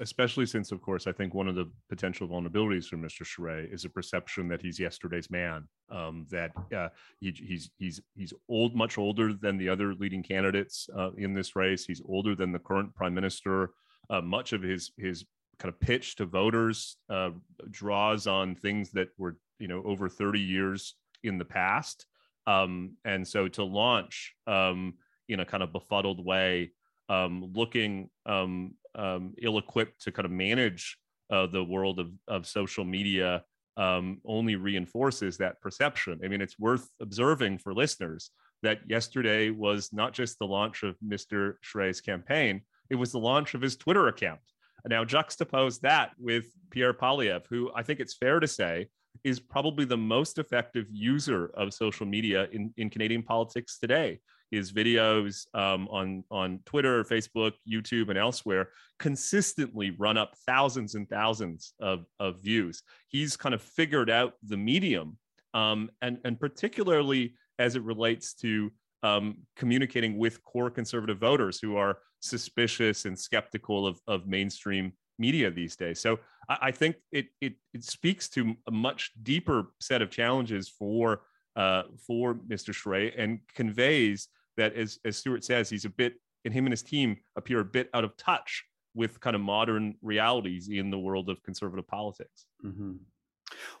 Especially 0.00 0.46
since, 0.46 0.70
of 0.70 0.80
course, 0.80 1.08
I 1.08 1.12
think 1.12 1.34
one 1.34 1.48
of 1.48 1.56
the 1.56 1.68
potential 1.88 2.28
vulnerabilities 2.28 2.86
for 2.86 2.96
Mr. 2.96 3.24
Charest 3.24 3.72
is 3.72 3.84
a 3.84 3.88
perception 3.88 4.46
that 4.48 4.62
he's 4.62 4.78
yesterday's 4.78 5.30
man. 5.30 5.66
Um, 5.90 6.26
that 6.30 6.52
uh, 6.74 6.88
he, 7.20 7.32
he's 7.32 7.70
he's 7.76 8.00
he's 8.14 8.32
old, 8.48 8.76
much 8.76 8.98
older 8.98 9.32
than 9.34 9.58
the 9.58 9.68
other 9.68 9.94
leading 9.94 10.22
candidates 10.22 10.88
uh, 10.96 11.10
in 11.16 11.34
this 11.34 11.56
race. 11.56 11.84
He's 11.84 12.00
older 12.08 12.36
than 12.36 12.52
the 12.52 12.60
current 12.60 12.94
prime 12.94 13.14
minister. 13.14 13.70
Uh, 14.08 14.20
much 14.20 14.52
of 14.52 14.62
his 14.62 14.92
his 14.96 15.24
kind 15.58 15.72
of 15.72 15.80
pitch 15.80 16.16
to 16.16 16.24
voters 16.24 16.96
uh, 17.10 17.30
draws 17.70 18.26
on 18.26 18.54
things 18.54 18.90
that 18.92 19.08
were 19.18 19.36
you 19.58 19.68
know 19.68 19.82
over 19.84 20.08
30 20.08 20.40
years 20.40 20.94
in 21.24 21.36
the 21.36 21.44
past. 21.44 22.06
Um, 22.46 22.96
and 23.04 23.26
so 23.26 23.48
to 23.48 23.64
launch 23.64 24.34
um, 24.46 24.94
in 25.28 25.40
a 25.40 25.44
kind 25.44 25.62
of 25.62 25.72
befuddled 25.72 26.24
way, 26.24 26.72
um, 27.08 27.52
looking 27.54 28.10
um, 28.26 28.74
um, 28.94 29.34
ill-equipped 29.40 30.02
to 30.02 30.12
kind 30.12 30.26
of 30.26 30.32
manage 30.32 30.98
uh, 31.30 31.46
the 31.46 31.62
world 31.62 31.98
of, 31.98 32.10
of 32.28 32.46
social 32.46 32.84
media 32.84 33.44
um, 33.76 34.20
only 34.24 34.56
reinforces 34.56 35.38
that 35.38 35.60
perception. 35.60 36.20
I 36.24 36.28
mean, 36.28 36.42
it's 36.42 36.58
worth 36.58 36.88
observing 37.00 37.58
for 37.58 37.72
listeners 37.72 38.30
that 38.62 38.80
yesterday 38.86 39.50
was 39.50 39.90
not 39.92 40.12
just 40.12 40.38
the 40.38 40.46
launch 40.46 40.82
of 40.82 40.96
Mr. 41.06 41.54
Charest's 41.62 42.00
campaign, 42.00 42.62
it 42.90 42.96
was 42.96 43.12
the 43.12 43.18
launch 43.18 43.54
of 43.54 43.62
his 43.62 43.76
Twitter 43.76 44.08
account. 44.08 44.40
Now, 44.86 45.04
juxtapose 45.04 45.80
that 45.80 46.10
with 46.18 46.46
Pierre 46.70 46.92
Poilievre, 46.92 47.46
who 47.48 47.70
I 47.74 47.82
think 47.82 48.00
it's 48.00 48.14
fair 48.14 48.40
to 48.40 48.48
say 48.48 48.88
is 49.24 49.38
probably 49.38 49.84
the 49.84 49.96
most 49.96 50.38
effective 50.38 50.86
user 50.90 51.50
of 51.54 51.72
social 51.72 52.06
media 52.06 52.48
in, 52.52 52.72
in 52.76 52.90
Canadian 52.90 53.22
politics 53.22 53.78
today. 53.78 54.20
His 54.50 54.72
videos 54.72 55.46
um, 55.54 55.88
on, 55.88 56.24
on 56.30 56.60
Twitter, 56.66 57.04
Facebook, 57.04 57.52
YouTube, 57.66 58.10
and 58.10 58.18
elsewhere 58.18 58.68
consistently 58.98 59.92
run 59.92 60.18
up 60.18 60.34
thousands 60.46 60.94
and 60.94 61.08
thousands 61.08 61.72
of, 61.80 62.04
of 62.20 62.42
views. 62.42 62.82
He's 63.08 63.36
kind 63.36 63.54
of 63.54 63.62
figured 63.62 64.10
out 64.10 64.34
the 64.42 64.58
medium, 64.58 65.16
um, 65.54 65.90
and, 66.02 66.18
and 66.24 66.38
particularly 66.38 67.34
as 67.58 67.76
it 67.76 67.82
relates 67.82 68.34
to 68.34 68.70
um, 69.02 69.38
communicating 69.56 70.18
with 70.18 70.42
core 70.44 70.70
conservative 70.70 71.18
voters 71.18 71.58
who 71.60 71.76
are 71.76 71.98
suspicious 72.20 73.04
and 73.04 73.18
skeptical 73.18 73.86
of, 73.86 74.00
of 74.06 74.26
mainstream 74.26 74.92
media 75.18 75.50
these 75.50 75.76
days. 75.76 76.00
So 76.00 76.18
I, 76.48 76.58
I 76.62 76.70
think 76.70 76.96
it, 77.10 77.26
it, 77.40 77.54
it 77.74 77.84
speaks 77.84 78.28
to 78.30 78.54
a 78.66 78.70
much 78.70 79.12
deeper 79.22 79.72
set 79.80 80.02
of 80.02 80.10
challenges 80.10 80.68
for 80.68 81.22
uh, 81.54 81.82
for 82.06 82.34
Mr. 82.34 82.72
Charest 82.72 83.12
and 83.18 83.40
conveys 83.54 84.28
that 84.56 84.74
as 84.74 84.98
as 85.04 85.16
Stuart 85.16 85.44
says, 85.44 85.68
he's 85.68 85.84
a 85.84 85.90
bit 85.90 86.14
and 86.44 86.52
him 86.52 86.66
and 86.66 86.72
his 86.72 86.82
team 86.82 87.16
appear 87.36 87.60
a 87.60 87.64
bit 87.64 87.88
out 87.94 88.04
of 88.04 88.16
touch 88.16 88.64
with 88.94 89.20
kind 89.20 89.34
of 89.36 89.42
modern 89.42 89.94
realities 90.02 90.68
in 90.68 90.90
the 90.90 90.98
world 90.98 91.28
of 91.28 91.42
conservative 91.42 91.86
politics. 91.86 92.46
Mm-hmm. 92.64 92.92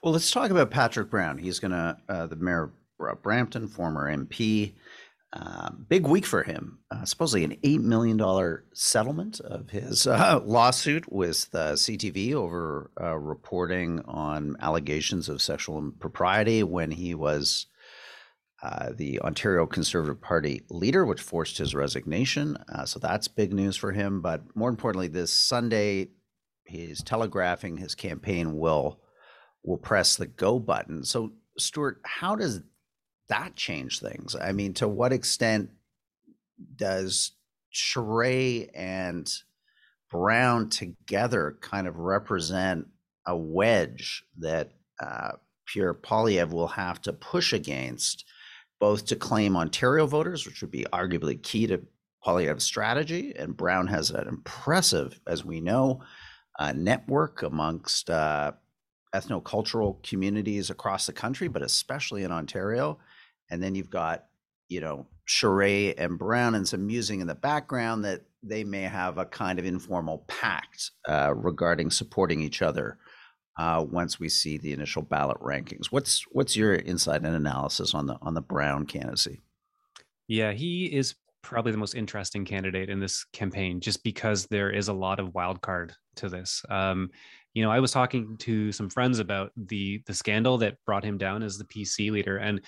Well, 0.02 0.12
let's 0.12 0.30
talk 0.30 0.50
about 0.50 0.70
Patrick 0.70 1.10
Brown. 1.10 1.38
He's 1.38 1.58
going 1.58 1.72
to 1.72 1.96
uh, 2.08 2.26
the 2.26 2.36
mayor 2.36 2.72
of 3.00 3.22
Brampton, 3.22 3.68
former 3.68 4.14
MP. 4.14 4.74
Uh, 5.32 5.70
big 5.88 6.06
week 6.06 6.26
for 6.26 6.42
him. 6.42 6.78
Uh, 6.90 7.06
supposedly 7.06 7.42
an 7.42 7.56
$8 7.64 7.80
million 7.80 8.20
settlement 8.74 9.40
of 9.40 9.70
his 9.70 10.06
uh, 10.06 10.40
lawsuit 10.44 11.10
with 11.10 11.50
CTV 11.50 12.34
over 12.34 12.90
uh, 13.00 13.16
reporting 13.16 14.00
on 14.06 14.56
allegations 14.60 15.30
of 15.30 15.40
sexual 15.40 15.78
impropriety 15.78 16.62
when 16.62 16.90
he 16.90 17.14
was 17.14 17.66
uh, 18.62 18.90
the 18.94 19.20
Ontario 19.22 19.66
Conservative 19.66 20.20
Party 20.20 20.62
leader, 20.70 21.04
which 21.04 21.20
forced 21.20 21.58
his 21.58 21.74
resignation. 21.74 22.56
Uh, 22.72 22.84
so 22.84 23.00
that's 23.00 23.26
big 23.26 23.52
news 23.52 23.76
for 23.76 23.90
him. 23.90 24.20
But 24.20 24.42
more 24.54 24.68
importantly, 24.68 25.08
this 25.08 25.32
Sunday, 25.32 26.10
he's 26.64 27.02
telegraphing 27.02 27.78
his 27.78 27.94
campaign 27.94 28.56
will 28.56 29.00
will 29.64 29.78
press 29.78 30.16
the 30.16 30.26
go 30.26 30.58
button. 30.58 31.04
So, 31.04 31.32
Stuart, 31.58 32.00
how 32.04 32.36
does 32.36 32.60
that 33.28 33.56
change 33.56 34.00
things? 34.00 34.36
I 34.36 34.52
mean, 34.52 34.74
to 34.74 34.88
what 34.88 35.12
extent 35.12 35.70
does 36.76 37.32
Charest 37.72 38.70
and 38.74 39.30
Brown 40.10 40.68
together 40.68 41.56
kind 41.60 41.86
of 41.86 41.98
represent 41.98 42.86
a 43.26 43.36
wedge 43.36 44.24
that 44.38 44.72
uh, 45.00 45.32
Pierre 45.66 45.94
Poilievre 45.94 46.52
will 46.52 46.68
have 46.68 47.00
to 47.02 47.12
push 47.12 47.52
against, 47.52 48.24
both 48.78 49.06
to 49.06 49.16
claim 49.16 49.56
Ontario 49.56 50.06
voters, 50.06 50.44
which 50.44 50.60
would 50.60 50.70
be 50.70 50.86
arguably 50.92 51.42
key 51.42 51.66
to 51.66 51.80
Poilievre's 52.24 52.64
strategy, 52.64 53.32
and 53.36 53.56
Brown 53.56 53.86
has 53.88 54.10
an 54.10 54.28
impressive, 54.28 55.18
as 55.26 55.44
we 55.44 55.60
know, 55.60 56.02
uh, 56.58 56.72
network 56.72 57.42
amongst 57.42 58.10
uh, 58.10 58.52
ethnocultural 59.14 60.02
communities 60.02 60.70
across 60.70 61.06
the 61.06 61.12
country, 61.12 61.48
but 61.48 61.62
especially 61.62 62.22
in 62.22 62.32
Ontario 62.32 62.98
and 63.52 63.62
then 63.62 63.76
you've 63.76 63.90
got 63.90 64.24
you 64.68 64.80
know 64.80 65.06
Charest 65.28 65.94
and 65.98 66.18
Brown 66.18 66.56
and 66.56 66.66
some 66.66 66.86
musing 66.86 67.20
in 67.20 67.28
the 67.28 67.34
background 67.34 68.04
that 68.04 68.22
they 68.42 68.64
may 68.64 68.82
have 68.82 69.18
a 69.18 69.24
kind 69.24 69.60
of 69.60 69.64
informal 69.64 70.24
pact 70.26 70.90
uh, 71.08 71.32
regarding 71.36 71.90
supporting 71.90 72.40
each 72.40 72.60
other 72.60 72.98
uh, 73.58 73.84
once 73.88 74.18
we 74.18 74.28
see 74.28 74.58
the 74.58 74.72
initial 74.72 75.02
ballot 75.02 75.38
rankings. 75.38 75.86
What's 75.90 76.24
what's 76.32 76.56
your 76.56 76.74
insight 76.74 77.22
and 77.22 77.36
analysis 77.36 77.94
on 77.94 78.06
the 78.06 78.16
on 78.22 78.34
the 78.34 78.40
Brown 78.40 78.86
candidacy? 78.86 79.40
Yeah, 80.26 80.52
he 80.52 80.86
is 80.86 81.14
probably 81.42 81.72
the 81.72 81.78
most 81.78 81.94
interesting 81.94 82.44
candidate 82.44 82.88
in 82.88 83.00
this 83.00 83.24
campaign, 83.32 83.80
just 83.80 84.02
because 84.02 84.46
there 84.46 84.70
is 84.70 84.88
a 84.88 84.92
lot 84.92 85.20
of 85.20 85.34
wild 85.34 85.60
card 85.60 85.92
to 86.16 86.28
this. 86.28 86.64
Um, 86.70 87.10
you 87.54 87.62
know, 87.62 87.70
I 87.70 87.80
was 87.80 87.92
talking 87.92 88.36
to 88.38 88.72
some 88.72 88.88
friends 88.88 89.18
about 89.18 89.52
the 89.56 90.02
the 90.06 90.14
scandal 90.14 90.58
that 90.58 90.78
brought 90.86 91.04
him 91.04 91.18
down 91.18 91.42
as 91.42 91.58
the 91.58 91.64
PC 91.64 92.10
leader, 92.10 92.38
and 92.38 92.62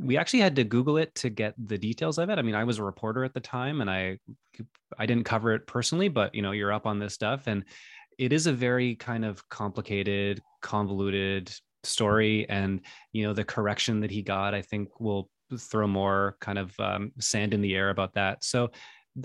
we 0.00 0.16
actually 0.16 0.40
had 0.40 0.56
to 0.56 0.64
google 0.64 0.96
it 0.96 1.14
to 1.14 1.28
get 1.28 1.54
the 1.68 1.78
details 1.78 2.18
of 2.18 2.30
it. 2.30 2.38
I 2.38 2.42
mean 2.42 2.54
i 2.54 2.64
was 2.64 2.78
a 2.78 2.84
reporter 2.84 3.24
at 3.24 3.34
the 3.34 3.40
time 3.40 3.80
and 3.80 3.90
i 3.90 4.18
i 4.98 5.06
didn't 5.06 5.24
cover 5.24 5.52
it 5.52 5.66
personally 5.66 6.08
but 6.08 6.34
you 6.34 6.42
know 6.42 6.52
you're 6.52 6.72
up 6.72 6.86
on 6.86 6.98
this 6.98 7.14
stuff 7.14 7.46
and 7.46 7.64
it 8.18 8.32
is 8.32 8.46
a 8.46 8.52
very 8.52 8.96
kind 8.96 9.24
of 9.24 9.48
complicated 9.48 10.40
convoluted 10.62 11.52
story 11.82 12.46
and 12.48 12.80
you 13.12 13.26
know 13.26 13.32
the 13.32 13.44
correction 13.44 14.00
that 14.00 14.10
he 14.10 14.22
got 14.22 14.54
i 14.54 14.60
think 14.60 14.88
will 15.00 15.30
throw 15.58 15.86
more 15.86 16.36
kind 16.40 16.58
of 16.58 16.78
um, 16.78 17.12
sand 17.18 17.54
in 17.54 17.60
the 17.60 17.74
air 17.74 17.90
about 17.90 18.14
that. 18.14 18.44
So 18.44 18.70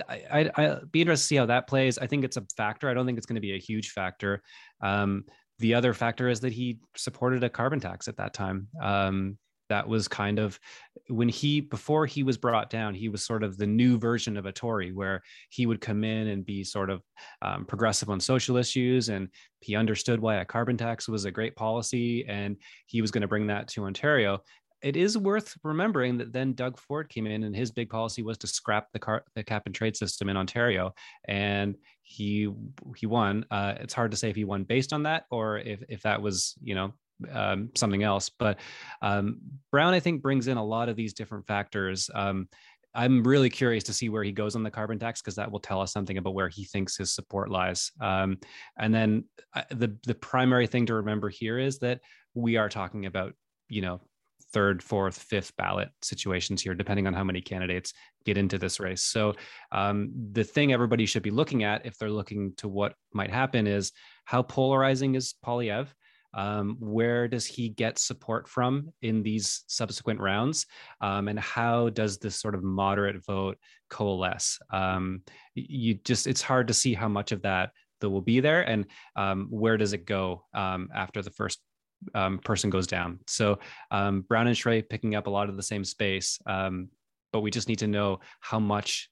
I, 0.10 0.50
I 0.56 0.68
would 0.70 0.92
be 0.92 1.02
interested 1.02 1.24
to 1.24 1.28
see 1.28 1.36
how 1.36 1.46
that 1.46 1.68
plays. 1.68 1.98
I 1.98 2.08
think 2.08 2.24
it's 2.24 2.38
a 2.38 2.44
factor. 2.58 2.90
I 2.90 2.94
don't 2.94 3.06
think 3.06 3.18
it's 3.18 3.28
going 3.28 3.36
to 3.36 3.42
be 3.42 3.56
a 3.56 3.60
huge 3.60 3.92
factor. 3.92 4.42
Um, 4.82 5.26
the 5.60 5.76
other 5.76 5.94
factor 5.94 6.28
is 6.28 6.42
that 6.42 6.54
he 6.54 6.80
supported 6.98 7.44
a 7.44 7.50
carbon 7.50 7.80
tax 7.80 8.08
at 8.08 8.18
that 8.18 8.34
time. 8.34 8.68
Um, 8.82 9.38
that 9.70 9.88
was 9.88 10.08
kind 10.08 10.40
of 10.40 10.60
when 11.08 11.30
he 11.30 11.62
before 11.62 12.06
he 12.06 12.24
was 12.24 12.38
brought 12.38 12.70
down 12.70 12.94
he 12.94 13.10
was 13.10 13.24
sort 13.24 13.44
of 13.44 13.58
the 13.58 13.68
new 13.68 13.98
version 13.98 14.38
of 14.38 14.46
a 14.46 14.52
tory 14.52 14.92
where 14.92 15.22
he 15.50 15.66
would 15.66 15.82
come 15.82 16.04
in 16.04 16.28
and 16.28 16.46
be 16.46 16.64
sort 16.64 16.90
of 16.90 17.02
um, 17.42 17.66
progressive 17.66 18.10
on 18.10 18.20
social 18.20 18.58
issues 18.58 19.10
and 19.10 19.30
he 19.62 19.76
understood 19.76 20.20
why 20.20 20.36
a 20.36 20.46
carbon 20.46 20.78
tax 20.78 21.08
was 21.08 21.26
a 21.26 21.32
great 21.32 21.56
policy 21.56 22.26
and 22.28 22.58
he 22.86 23.02
was 23.02 23.12
going 23.12 23.22
to 23.22 23.28
bring 23.28 23.48
that 23.48 23.68
to 23.68 23.86
ontario 23.86 24.42
it 24.82 24.96
is 24.96 25.18
worth 25.18 25.56
remembering 25.64 26.20
that 26.20 26.32
then 26.32 26.54
Doug 26.54 26.78
Ford 26.78 27.10
came 27.10 27.26
in 27.26 27.44
and 27.44 27.56
his 27.56 27.72
big 27.72 27.90
policy 27.90 28.22
was 28.22 28.38
to 28.40 28.48
scrap 28.48 28.92
the, 28.94 29.00
car, 29.00 29.24
the 29.36 29.44
cap 29.44 29.64
and 29.66 29.74
trade 29.74 29.98
system 29.98 30.30
in 30.30 30.38
Ontario, 30.38 30.94
and 31.28 31.76
he 32.04 32.50
he 32.96 33.08
won. 33.08 33.46
Uh, 33.50 33.74
it's 33.80 33.96
hard 33.96 34.12
to 34.12 34.18
say 34.18 34.30
if 34.30 34.36
he 34.36 34.44
won 34.44 34.64
based 34.64 34.94
on 34.94 35.02
that 35.04 35.26
or 35.32 35.58
if 35.58 35.82
if 35.90 36.04
that 36.04 36.22
was 36.22 36.54
you 36.62 36.76
know 36.76 36.94
um, 37.32 37.70
something 37.76 38.04
else. 38.04 38.30
But 38.30 38.60
um, 39.02 39.40
Brown, 39.72 39.94
I 39.94 40.00
think, 40.00 40.22
brings 40.22 40.48
in 40.48 40.58
a 40.58 40.66
lot 40.66 40.90
of 40.90 40.96
these 40.96 41.14
different 41.14 41.48
factors. 41.48 42.10
Um, 42.14 42.48
I'm 42.94 43.24
really 43.24 43.50
curious 43.50 43.84
to 43.86 43.94
see 43.94 44.08
where 44.08 44.24
he 44.24 44.32
goes 44.32 44.56
on 44.56 44.64
the 44.64 44.72
carbon 44.72 44.98
tax 44.98 45.22
because 45.22 45.36
that 45.36 45.52
will 45.52 45.60
tell 45.60 45.82
us 45.82 45.92
something 45.92 46.18
about 46.18 46.34
where 46.34 46.48
he 46.48 46.64
thinks 46.64 46.96
his 46.96 47.14
support 47.14 47.52
lies. 47.52 47.92
Um, 48.00 48.38
and 48.80 48.94
then 48.94 49.26
uh, 49.54 49.64
the 49.70 49.98
the 50.06 50.16
primary 50.16 50.66
thing 50.66 50.86
to 50.88 50.96
remember 50.96 51.30
here 51.30 51.60
is 51.60 51.80
that 51.80 52.00
we 52.34 52.56
are 52.56 52.70
talking 52.70 53.06
about 53.06 53.34
you 53.68 53.82
know 53.82 54.02
third, 54.54 54.82
fourth, 54.82 55.22
fifth 55.22 55.54
ballot 55.58 55.90
situations 56.02 56.62
here, 56.62 56.74
depending 56.74 57.08
on 57.08 57.14
how 57.14 57.26
many 57.26 57.42
candidates 57.42 57.92
get 58.24 58.38
into 58.38 58.58
this 58.58 58.80
race. 58.80 59.04
So 59.04 59.34
um, 59.74 60.12
the 60.32 60.46
thing 60.46 60.72
everybody 60.72 61.06
should 61.06 61.24
be 61.24 61.32
looking 61.32 61.66
at 61.66 61.86
if 61.86 61.98
they're 61.98 62.10
looking 62.10 62.54
to 62.58 62.70
what 62.70 62.94
might 63.12 63.32
happen 63.32 63.68
is 63.68 63.92
how 64.24 64.44
polarizing 64.44 65.16
is 65.16 65.36
Poilievre 65.46 65.90
um, 66.36 66.76
where 66.80 67.28
does 67.28 67.46
he 67.46 67.70
get 67.70 67.98
support 67.98 68.48
from 68.48 68.94
in 69.02 69.24
these 69.24 69.64
subsequent 69.68 70.20
rounds? 70.20 70.66
Um, 71.02 71.28
and 71.28 71.40
how 71.40 71.90
does 71.90 72.18
this 72.18 72.36
sort 72.36 72.56
of 72.56 72.64
moderate 72.64 73.26
vote 73.26 73.58
coalesce? 73.90 74.60
Um, 74.72 75.22
you 75.56 75.96
just, 75.96 76.28
it's 76.28 76.42
hard 76.42 76.68
to 76.68 76.74
see 76.74 76.94
how 76.94 77.08
much 77.08 77.32
of 77.32 77.42
that 77.44 77.72
that 78.02 78.10
will 78.10 78.22
be 78.22 78.42
there 78.42 78.62
and 78.62 78.86
um, 79.16 79.48
where 79.50 79.78
does 79.78 79.94
it 79.94 80.06
go 80.06 80.44
um, 80.54 80.90
after 80.94 81.22
the 81.22 81.32
first 81.32 81.60
um, 82.14 82.38
person 82.40 82.70
goes 82.70 82.86
down. 82.86 83.20
So 83.26 83.60
Brown 83.90 84.26
and 84.48 84.56
Charest 84.56 84.90
picking 84.90 85.16
up 85.16 85.28
a 85.28 85.30
lot 85.30 85.50
of 85.50 85.56
the 85.56 85.64
same 85.64 85.86
space, 85.86 86.38
but 86.46 87.40
we 87.42 87.52
just 87.52 87.70
need 87.70 87.80
to 87.80 87.88
know 87.88 88.20
how 88.42 88.60
much 88.60 89.10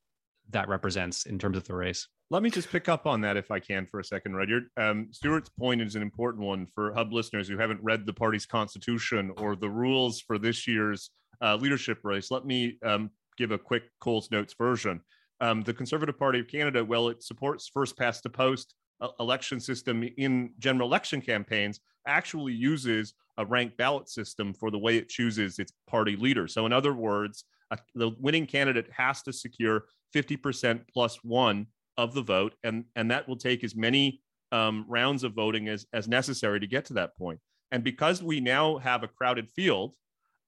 that 0.49 0.67
represents 0.67 1.25
in 1.25 1.39
terms 1.39 1.57
of 1.57 1.63
the 1.63 1.75
race. 1.75 2.07
Let 2.33 2.41
me 2.41 2.49
just 2.49 2.71
pick 2.71 2.89
up 2.89 3.05
on 3.05 3.21
that 3.21 3.37
if 3.37 3.51
I 3.51 3.59
can 3.59 3.85
for 3.85 3.99
a 3.99 4.03
second, 4.03 4.33
Rudyard. 4.35 4.63
Um, 4.75 5.09
Stuart's 5.11 5.49
point 5.49 5.83
is 5.83 5.93
an 5.95 6.01
important 6.01 6.43
one 6.43 6.65
for 6.73 6.91
Hub 6.91 7.13
listeners 7.13 7.47
who 7.47 7.59
haven't 7.59 7.79
read 7.83 8.07
the 8.07 8.13
party's 8.13 8.47
constitution 8.47 9.31
or 9.37 9.55
the 9.55 9.69
rules 9.69 10.19
for 10.19 10.39
this 10.39 10.67
year's 10.67 11.11
uh, 11.43 11.57
leadership 11.57 11.99
race. 12.03 12.31
Let 12.31 12.43
me 12.43 12.79
um, 12.83 13.11
give 13.37 13.51
a 13.51 13.59
quick 13.59 13.83
Coles 14.01 14.31
Notes 14.31 14.55
version. 14.57 14.99
Um, 15.41 15.61
the 15.61 15.75
Conservative 15.75 16.17
Party 16.17 16.39
of 16.39 16.47
Canada, 16.47 16.83
well, 16.83 17.09
it 17.09 17.21
supports 17.21 17.69
first 17.71 17.95
past 17.99 18.23
the 18.23 18.31
post 18.31 18.73
uh, 18.99 19.09
election 19.19 19.59
system 19.59 20.03
in 20.17 20.53
general 20.57 20.87
election 20.87 21.21
campaigns, 21.21 21.81
actually 22.07 22.53
uses 22.53 23.13
a 23.37 23.45
ranked 23.45 23.77
ballot 23.77 24.09
system 24.09 24.55
for 24.55 24.71
the 24.71 24.79
way 24.79 24.97
it 24.97 25.07
chooses 25.07 25.59
its 25.59 25.71
party 25.85 26.15
leader. 26.15 26.47
So, 26.47 26.65
in 26.65 26.73
other 26.73 26.95
words, 26.95 27.43
a, 27.69 27.77
the 27.93 28.09
winning 28.19 28.47
candidate 28.47 28.89
has 28.91 29.21
to 29.21 29.33
secure 29.33 29.83
50% 30.15 30.81
plus 30.91 31.19
one 31.23 31.67
of 31.97 32.13
the 32.13 32.21
vote, 32.21 32.53
and, 32.63 32.85
and 32.95 33.11
that 33.11 33.27
will 33.27 33.37
take 33.37 33.63
as 33.63 33.75
many 33.75 34.21
um, 34.51 34.85
rounds 34.87 35.23
of 35.23 35.33
voting 35.33 35.67
as, 35.67 35.85
as 35.93 36.07
necessary 36.07 36.59
to 36.59 36.67
get 36.67 36.85
to 36.85 36.93
that 36.93 37.17
point. 37.17 37.39
And 37.71 37.83
because 37.83 38.21
we 38.21 38.39
now 38.39 38.77
have 38.77 39.03
a 39.03 39.07
crowded 39.07 39.49
field, 39.49 39.95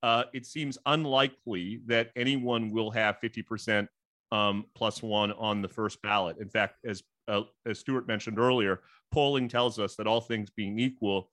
uh, 0.04 0.26
it 0.34 0.46
seems 0.46 0.78
unlikely 0.86 1.82
that 1.88 2.12
anyone 2.16 2.72
will 2.72 2.92
have 2.92 3.18
50% 3.24 3.88
um, 4.32 4.66
plus 4.76 5.02
one 5.02 5.32
on 5.32 5.62
the 5.62 5.68
first 5.68 6.02
ballot. 6.02 6.38
In 6.40 6.50
fact, 6.50 6.76
as 6.86 7.02
uh, 7.28 7.42
as 7.66 7.80
Stuart 7.80 8.08
mentioned 8.08 8.38
earlier, 8.38 8.82
polling 9.12 9.48
tells 9.48 9.80
us 9.80 9.96
that 9.96 10.06
all 10.06 10.22
things 10.22 10.52
being 10.52 10.78
equal, 10.78 11.32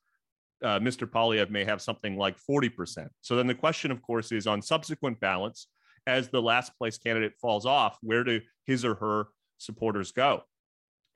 uh, 0.63 0.79
Mr. 0.79 1.07
Poilievre 1.07 1.51
may 1.51 1.65
have 1.65 1.83
something 1.83 2.17
like 2.17 2.37
40%. 2.39 3.09
So 3.21 3.37
then 3.37 3.47
the 3.47 3.55
question, 3.55 3.91
of 3.91 4.01
course, 4.01 4.33
is 4.33 4.47
on 4.47 4.63
subsequent 4.63 5.21
ballots, 5.21 5.69
as 6.07 6.29
the 6.29 6.41
last 6.41 6.77
place 6.79 6.97
candidate 6.99 7.35
falls 7.41 7.67
off, 7.67 7.99
where 8.01 8.25
do 8.25 8.41
his 8.67 8.85
or 8.85 8.95
her 8.95 9.27
supporters 9.63 10.13
go? 10.13 10.43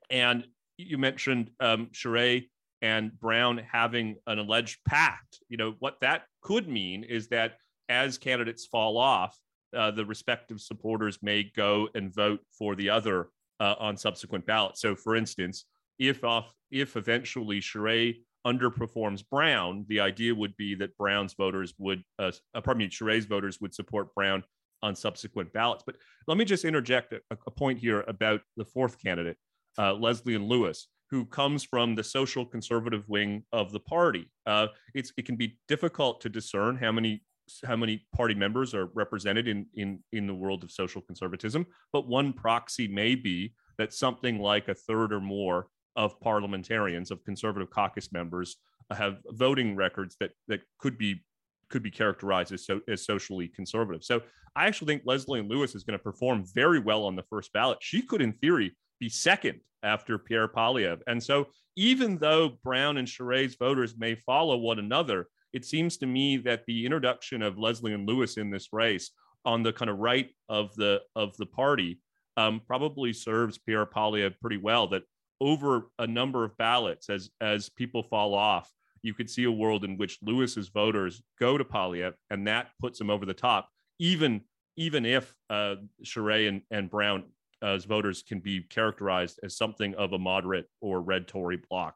And 0.09 0.45
you 0.77 0.97
mentioned 0.97 1.51
um, 1.59 1.87
Charest 1.93 2.47
and 2.81 3.17
Brown 3.19 3.57
having 3.57 4.15
an 4.27 4.39
alleged 4.39 4.79
pact. 4.87 5.39
You 5.49 5.57
know, 5.57 5.75
what 5.79 5.97
that 6.01 6.23
could 6.41 6.67
mean 6.67 7.03
is 7.03 7.27
that 7.29 7.57
as 7.89 8.17
candidates 8.17 8.65
fall 8.65 8.97
off, 8.97 9.37
uh, 9.75 9.91
the 9.91 10.05
respective 10.05 10.61
supporters 10.61 11.19
may 11.21 11.51
go 11.55 11.89
and 11.95 12.13
vote 12.13 12.39
for 12.57 12.75
the 12.75 12.89
other 12.89 13.29
uh, 13.59 13.75
on 13.79 13.97
subsequent 13.97 14.45
ballots. 14.45 14.81
So, 14.81 14.95
for 14.95 15.15
instance, 15.15 15.65
if 15.99 16.23
off, 16.23 16.53
if 16.71 16.95
eventually 16.95 17.59
Charest 17.59 18.17
underperforms 18.45 19.23
Brown, 19.29 19.85
the 19.89 19.99
idea 19.99 20.33
would 20.33 20.55
be 20.57 20.75
that 20.75 20.95
Brown's 20.97 21.33
voters 21.33 21.73
would, 21.77 22.03
uh, 22.19 22.31
uh 22.53 22.61
pardon 22.61 22.79
me, 22.79 22.89
Charest's 22.89 23.25
voters 23.25 23.59
would 23.59 23.73
support 23.73 24.13
Brown 24.15 24.43
on 24.83 24.95
subsequent 24.95 25.51
ballots. 25.53 25.83
But 25.85 25.95
let 26.27 26.37
me 26.37 26.45
just 26.45 26.65
interject 26.65 27.13
a, 27.13 27.21
a 27.31 27.51
point 27.51 27.79
here 27.79 28.03
about 28.07 28.41
the 28.55 28.65
fourth 28.65 29.01
candidate, 29.01 29.37
uh, 29.77 29.93
Leslyn 29.93 30.47
Lewis, 30.47 30.87
who 31.09 31.25
comes 31.25 31.63
from 31.63 31.95
the 31.95 32.03
social 32.03 32.45
conservative 32.45 33.03
wing 33.07 33.43
of 33.51 33.71
the 33.71 33.79
party. 33.79 34.29
Uh, 34.45 34.67
it's 34.93 35.11
it 35.17 35.25
can 35.25 35.35
be 35.35 35.57
difficult 35.67 36.21
to 36.21 36.29
discern 36.29 36.75
how 36.75 36.91
many 36.91 37.23
how 37.65 37.75
many 37.75 38.05
party 38.15 38.33
members 38.33 38.73
are 38.73 38.89
represented 38.93 39.47
in 39.47 39.65
in 39.75 39.99
in 40.11 40.27
the 40.27 40.33
world 40.33 40.63
of 40.63 40.71
social 40.71 41.01
conservatism 41.01 41.65
but 41.93 42.07
one 42.07 42.33
proxy 42.33 42.87
may 42.87 43.15
be 43.15 43.53
that 43.77 43.93
something 43.93 44.39
like 44.39 44.67
a 44.67 44.75
third 44.75 45.13
or 45.13 45.21
more 45.21 45.67
of 45.95 46.19
parliamentarians 46.19 47.09
of 47.09 47.23
conservative 47.23 47.69
caucus 47.69 48.11
members 48.11 48.57
have 48.91 49.19
voting 49.31 49.75
records 49.75 50.15
that 50.19 50.31
that 50.47 50.61
could 50.79 50.97
be 50.97 51.23
could 51.69 51.83
be 51.83 51.91
characterized 51.91 52.51
as, 52.51 52.65
so, 52.65 52.81
as 52.87 53.05
socially 53.05 53.47
conservative. 53.47 54.03
So 54.03 54.21
I 54.55 54.67
actually 54.67 54.87
think 54.87 55.05
Leslyn 55.05 55.49
Lewis 55.49 55.75
is 55.75 55.83
going 55.83 55.97
to 55.97 56.03
perform 56.03 56.43
very 56.53 56.79
well 56.79 57.03
on 57.05 57.15
the 57.15 57.23
first 57.29 57.53
ballot. 57.53 57.77
She 57.81 58.01
could, 58.01 58.21
in 58.21 58.33
theory, 58.33 58.75
be 58.99 59.09
second 59.09 59.59
after 59.83 60.17
Pierre 60.17 60.47
Poilievre. 60.47 61.01
And 61.07 61.21
so 61.21 61.47
even 61.75 62.17
though 62.17 62.57
Brown 62.63 62.97
and 62.97 63.07
Charest's 63.07 63.57
voters 63.57 63.95
may 63.97 64.15
follow 64.15 64.57
one 64.57 64.79
another, 64.79 65.27
it 65.53 65.63
seems 65.63 65.97
to 65.97 66.05
me 66.05 66.37
that 66.37 66.63
the 66.65 66.85
introduction 66.85 67.41
of 67.41 67.57
Leslyn 67.57 68.07
Lewis 68.07 68.37
in 68.37 68.49
this 68.49 68.69
race 68.73 69.11
on 69.45 69.63
the 69.63 69.71
kind 69.71 69.89
of 69.89 69.97
right 69.97 70.29
of 70.49 70.75
the 70.75 71.01
of 71.15 71.37
the 71.37 71.45
party 71.45 71.99
um, 72.35 72.61
probably 72.67 73.13
serves 73.13 73.57
Pierre 73.57 73.85
Poilievre 73.85 74.39
pretty 74.41 74.57
well. 74.57 74.87
That 74.87 75.03
over 75.39 75.89
a 75.99 76.07
number 76.07 76.43
of 76.43 76.57
ballots, 76.57 77.09
as 77.09 77.29
as 77.39 77.69
people 77.69 78.03
fall 78.03 78.33
off, 78.33 78.69
you 79.07 79.13
could 79.13 79.29
see 79.29 79.45
a 79.45 79.51
world 79.51 79.83
in 79.83 79.97
which 79.97 80.19
Lewis's 80.21 80.67
voters 80.67 81.23
go 81.39 81.57
to 81.57 81.63
Poilievre, 81.63 82.13
and 82.29 82.45
that 82.45 82.67
puts 82.79 83.01
him 83.01 83.09
over 83.09 83.25
the 83.25 83.33
top. 83.33 83.69
Even 83.99 84.41
even 84.75 85.05
if 85.05 85.33
uh, 85.49 85.75
Charest 86.05 86.49
and, 86.49 86.61
and 86.69 86.91
Brown 86.91 87.23
as 87.63 87.85
voters 87.85 88.21
can 88.21 88.39
be 88.39 88.61
characterized 88.61 89.39
as 89.41 89.57
something 89.57 89.95
of 89.95 90.13
a 90.13 90.19
moderate 90.19 90.67
or 90.81 91.01
red 91.01 91.27
Tory 91.27 91.59
bloc. 91.69 91.95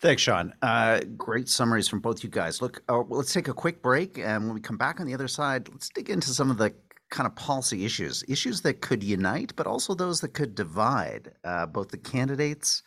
Thanks, 0.00 0.20
Sean. 0.20 0.52
Uh, 0.60 1.00
great 1.16 1.48
summaries 1.48 1.88
from 1.88 2.00
both 2.00 2.22
you 2.22 2.28
guys. 2.28 2.60
Look, 2.60 2.82
uh, 2.88 3.02
well, 3.08 3.20
let's 3.20 3.32
take 3.32 3.48
a 3.48 3.54
quick 3.54 3.80
break. 3.80 4.18
And 4.18 4.44
when 4.44 4.54
we 4.54 4.60
come 4.60 4.76
back 4.76 5.00
on 5.00 5.06
the 5.06 5.14
other 5.14 5.28
side, 5.28 5.68
let's 5.70 5.88
dig 5.88 6.10
into 6.10 6.28
some 6.30 6.50
of 6.50 6.58
the 6.58 6.74
kind 7.10 7.26
of 7.26 7.34
policy 7.36 7.84
issues, 7.84 8.22
issues 8.28 8.60
that 8.62 8.80
could 8.80 9.02
unite, 9.02 9.52
but 9.56 9.66
also 9.66 9.94
those 9.94 10.20
that 10.20 10.34
could 10.34 10.54
divide 10.54 11.32
uh, 11.44 11.66
both 11.66 11.88
the 11.88 11.98
candidates 11.98 12.82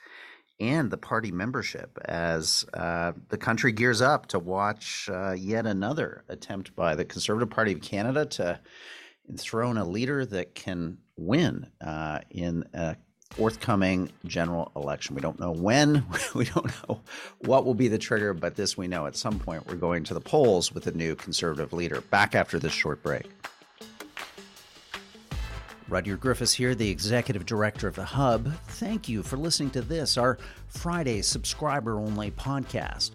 and 0.60 0.92
the 0.92 0.98
party 0.98 1.32
membership 1.32 1.98
as 2.06 2.66
uh, 2.74 3.14
the 3.30 3.38
country 3.38 3.72
gears 3.72 4.02
up 4.02 4.28
to 4.28 4.40
watch 4.40 5.10
uh, 5.12 5.32
yet 5.32 5.66
another 5.66 6.24
attempt 6.30 6.76
by 6.76 6.96
the 6.96 7.06
Conservative 7.06 7.50
Party 7.50 7.74
of 7.74 7.82
Canada 7.82 8.26
to 8.26 8.60
enthrone 9.30 9.78
a 9.78 9.86
leader 9.86 10.26
that 10.26 10.56
can 10.56 10.98
win 11.18 11.68
uh, 11.82 12.20
in 12.30 12.66
a 12.74 12.96
forthcoming 13.32 14.12
general 14.26 14.72
election. 14.76 15.16
We 15.16 15.22
don't 15.22 15.40
know 15.40 15.52
when, 15.52 16.06
we 16.36 16.46
don't 16.46 16.72
know 16.88 17.02
what 17.40 17.66
will 17.66 17.74
be 17.74 17.88
the 17.88 17.98
trigger, 17.98 18.34
but 18.34 18.56
this 18.56 18.78
we 18.78 18.88
know 18.88 19.08
at 19.08 19.16
some 19.16 19.40
point 19.40 19.68
we're 19.68 19.76
going 19.76 20.04
to 20.06 20.14
the 20.14 20.22
polls 20.22 20.72
with 20.72 20.88
a 20.88 20.92
new 20.92 21.16
conservative 21.16 21.74
leader. 21.74 22.02
Back 22.02 22.36
after 22.36 22.60
this 22.60 22.74
short 22.74 23.02
break. 23.02 23.30
Rudyard 25.94 26.20
Griffiths 26.22 26.54
here, 26.56 26.74
the 26.74 26.90
executive 26.90 27.46
director 27.46 27.88
of 27.88 27.94
The 27.94 28.04
Hub. 28.04 28.52
Thank 28.70 29.08
you 29.08 29.22
for 29.22 29.38
listening 29.38 29.70
to 29.72 29.82
this, 29.84 30.18
our 30.18 30.40
Friday 30.66 31.22
subscriber 31.22 32.00
only 32.00 32.32
podcast. 32.32 33.12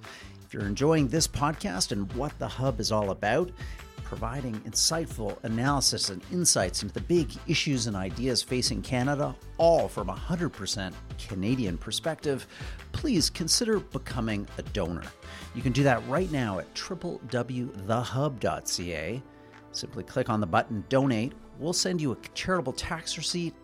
If 0.46 0.54
you're 0.54 0.62
enjoying 0.62 1.08
this 1.08 1.26
podcast 1.26 1.90
and 1.90 2.12
what 2.12 2.38
The 2.38 2.46
Hub 2.46 2.78
is 2.78 2.92
all 2.92 3.10
about, 3.10 3.50
providing 4.04 4.54
insightful 4.60 5.42
analysis 5.42 6.10
and 6.10 6.22
insights 6.30 6.84
into 6.84 6.94
the 6.94 7.00
big 7.00 7.32
issues 7.48 7.88
and 7.88 7.96
ideas 7.96 8.44
facing 8.44 8.80
Canada, 8.80 9.34
all 9.56 9.88
from 9.88 10.08
a 10.08 10.14
100% 10.14 10.92
Canadian 11.26 11.78
perspective, 11.78 12.46
please 12.92 13.28
consider 13.28 13.80
becoming 13.80 14.46
a 14.56 14.62
donor. 14.62 15.02
You 15.56 15.62
can 15.62 15.72
do 15.72 15.82
that 15.82 16.06
right 16.06 16.30
now 16.30 16.60
at 16.60 16.72
www.thehub.ca. 16.76 17.72
Simply 19.72 20.04
click 20.04 20.30
on 20.30 20.40
the 20.40 20.46
button 20.46 20.84
Donate. 20.88 21.32
We'll 21.58 21.72
send 21.72 22.00
you 22.00 22.12
a 22.12 22.16
charitable 22.34 22.72
tax 22.72 23.16
receipt 23.16 23.54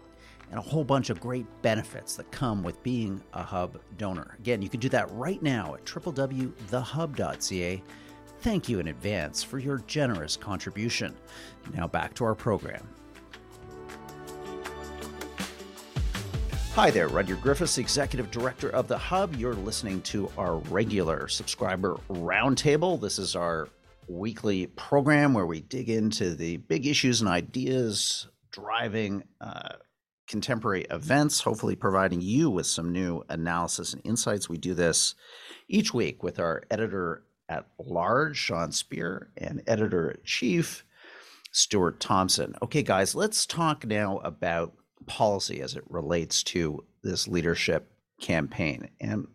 and 0.51 0.59
a 0.59 0.63
whole 0.63 0.85
bunch 0.85 1.11
of 1.11 1.21
great 1.21 1.47
benefits 1.63 2.17
that 2.17 2.31
come 2.31 2.63
with 2.63 2.83
being 2.83 3.23
a 3.33 3.43
Hub 3.43 3.81
donor. 3.99 4.37
Again, 4.39 4.63
you 4.63 4.69
can 4.69 4.81
do 4.81 4.89
that 4.91 5.11
right 5.13 5.43
now 5.43 5.75
at 5.75 5.85
www.thehub.ca 5.85 7.83
Thank 8.45 8.69
you 8.69 8.79
in 8.79 8.89
advance 8.89 9.43
for 9.43 9.59
your 9.59 9.79
generous 9.87 10.37
contribution. 10.37 11.15
Now 11.73 11.89
back 11.89 12.13
to 12.17 12.25
our 12.25 12.35
program. 12.35 12.87
Hi 16.75 16.91
there, 16.91 17.09
Rudyard 17.09 17.41
Griffiths, 17.41 17.79
Executive 17.79 18.31
Director 18.31 18.69
of 18.69 18.87
The 18.87 18.99
Hub. 18.99 19.35
You're 19.37 19.55
listening 19.55 20.03
to 20.03 20.31
our 20.37 20.57
regular 20.57 21.27
subscriber 21.27 21.99
roundtable. 22.11 23.01
This 23.01 23.19
is 23.19 23.35
our 23.35 23.71
weekly 24.09 24.67
program 24.67 25.35
where 25.35 25.47
we 25.47 25.61
dig 25.61 25.89
into 25.89 26.35
the 26.35 26.59
big 26.59 26.87
issues 26.87 27.21
and 27.21 27.31
ideas 27.31 28.29
driving 28.51 29.25
uh, 29.41 29.75
contemporary 30.27 30.87
events, 30.91 31.41
hopefully 31.41 31.77
providing 31.77 32.21
you 32.21 32.51
with 32.51 32.67
some 32.67 32.93
new 32.93 33.23
analysis 33.29 33.93
and 33.93 34.03
insights. 34.05 34.49
We 34.49 34.59
do 34.59 34.75
this 34.75 35.15
each 35.69 35.93
week 35.93 36.23
with 36.23 36.39
our 36.39 36.63
editor 36.71 37.25
at 37.49 37.67
large, 37.79 38.37
Sean 38.37 38.73
Speer, 38.73 39.31
and 39.37 39.63
editor 39.67 40.17
chief, 40.25 40.85
Stuart 41.53 42.01
Thompson. 42.01 42.55
Okay, 42.63 42.83
guys, 42.83 43.15
let's 43.15 43.47
talk 43.47 43.87
now 43.87 44.19
about 44.19 44.73
policy 45.07 45.61
as 45.61 45.77
it 45.77 45.85
relates 45.89 46.43
to 46.43 46.85
this 47.03 47.29
leadership 47.29 47.91
campaign. 48.21 48.89
And 49.01 49.27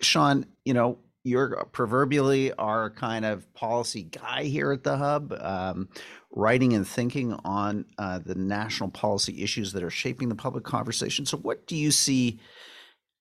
Sean, 0.00 0.46
you 0.64 0.74
know, 0.74 0.98
you're 1.26 1.64
proverbially 1.72 2.52
our 2.52 2.88
kind 2.88 3.24
of 3.24 3.52
policy 3.52 4.04
guy 4.04 4.44
here 4.44 4.70
at 4.70 4.84
the 4.84 4.96
Hub, 4.96 5.32
um, 5.40 5.88
writing 6.30 6.72
and 6.72 6.86
thinking 6.86 7.32
on 7.44 7.84
uh, 7.98 8.20
the 8.20 8.36
national 8.36 8.90
policy 8.90 9.42
issues 9.42 9.72
that 9.72 9.82
are 9.82 9.90
shaping 9.90 10.28
the 10.28 10.36
public 10.36 10.62
conversation. 10.62 11.26
So, 11.26 11.38
what 11.38 11.66
do 11.66 11.74
you 11.74 11.90
see 11.90 12.38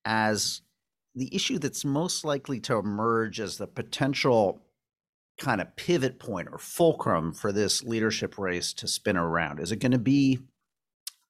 as 0.06 0.62
the 1.15 1.34
issue 1.34 1.58
that's 1.58 1.84
most 1.84 2.24
likely 2.24 2.60
to 2.60 2.76
emerge 2.76 3.39
as 3.39 3.58
the 3.58 3.65
potential 3.65 4.62
kind 5.39 5.60
of 5.60 5.76
pivot 5.76 6.20
point 6.20 6.48
or 6.52 6.60
fulcrum 6.60 7.34
for 7.34 7.52
this 7.52 7.84
leadership 7.84 8.38
race 8.38 8.72
to 8.74 8.88
spin 8.88 9.18
around? 9.18 9.60
Is 9.60 9.72
it 9.72 9.78
going 9.78 9.94
to 9.94 9.98
be 9.98 10.41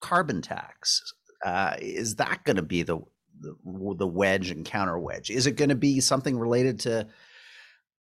carbon 0.02 0.42
tax? 0.42 1.02
Uh, 1.46 1.78
is 1.80 2.18
that 2.18 2.44
going 2.44 2.58
to 2.58 2.62
be 2.62 2.84
the, 2.84 3.00
the, 3.46 4.08
wedge 4.08 4.50
and 4.52 4.66
counter 4.66 4.98
wedge? 4.98 5.30
Is 5.30 5.48
it 5.48 5.54
going 5.54 5.70
to 5.70 5.76
be 5.76 6.00
something 6.00 6.38
related 6.38 6.80
to 6.82 7.08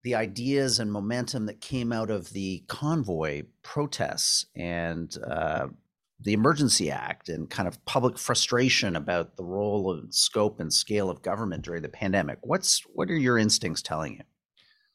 the 0.03 0.15
ideas 0.15 0.79
and 0.79 0.91
momentum 0.91 1.47
that 1.47 1.61
came 1.61 1.91
out 1.91 2.09
of 2.09 2.29
the 2.31 2.63
convoy 2.67 3.43
protests 3.63 4.45
and 4.55 5.17
uh, 5.27 5.67
the 6.19 6.33
Emergency 6.33 6.91
Act 6.91 7.29
and 7.29 7.49
kind 7.49 7.67
of 7.67 7.83
public 7.85 8.17
frustration 8.17 8.95
about 8.95 9.35
the 9.35 9.43
role 9.43 9.93
and 9.93 10.13
scope 10.13 10.59
and 10.59 10.71
scale 10.71 11.09
of 11.09 11.21
government 11.21 11.63
during 11.63 11.81
the 11.81 11.89
pandemic. 11.89 12.39
What's 12.41 12.81
what 12.93 13.09
are 13.09 13.17
your 13.17 13.37
instincts 13.37 13.81
telling 13.81 14.13
you? 14.13 14.23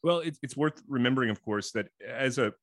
Well, 0.02 0.22
it's 0.42 0.56
worth 0.56 0.82
remembering, 0.88 1.28
of 1.28 1.42
course, 1.44 1.72
that 1.72 1.88
as 2.08 2.38
a 2.38 2.54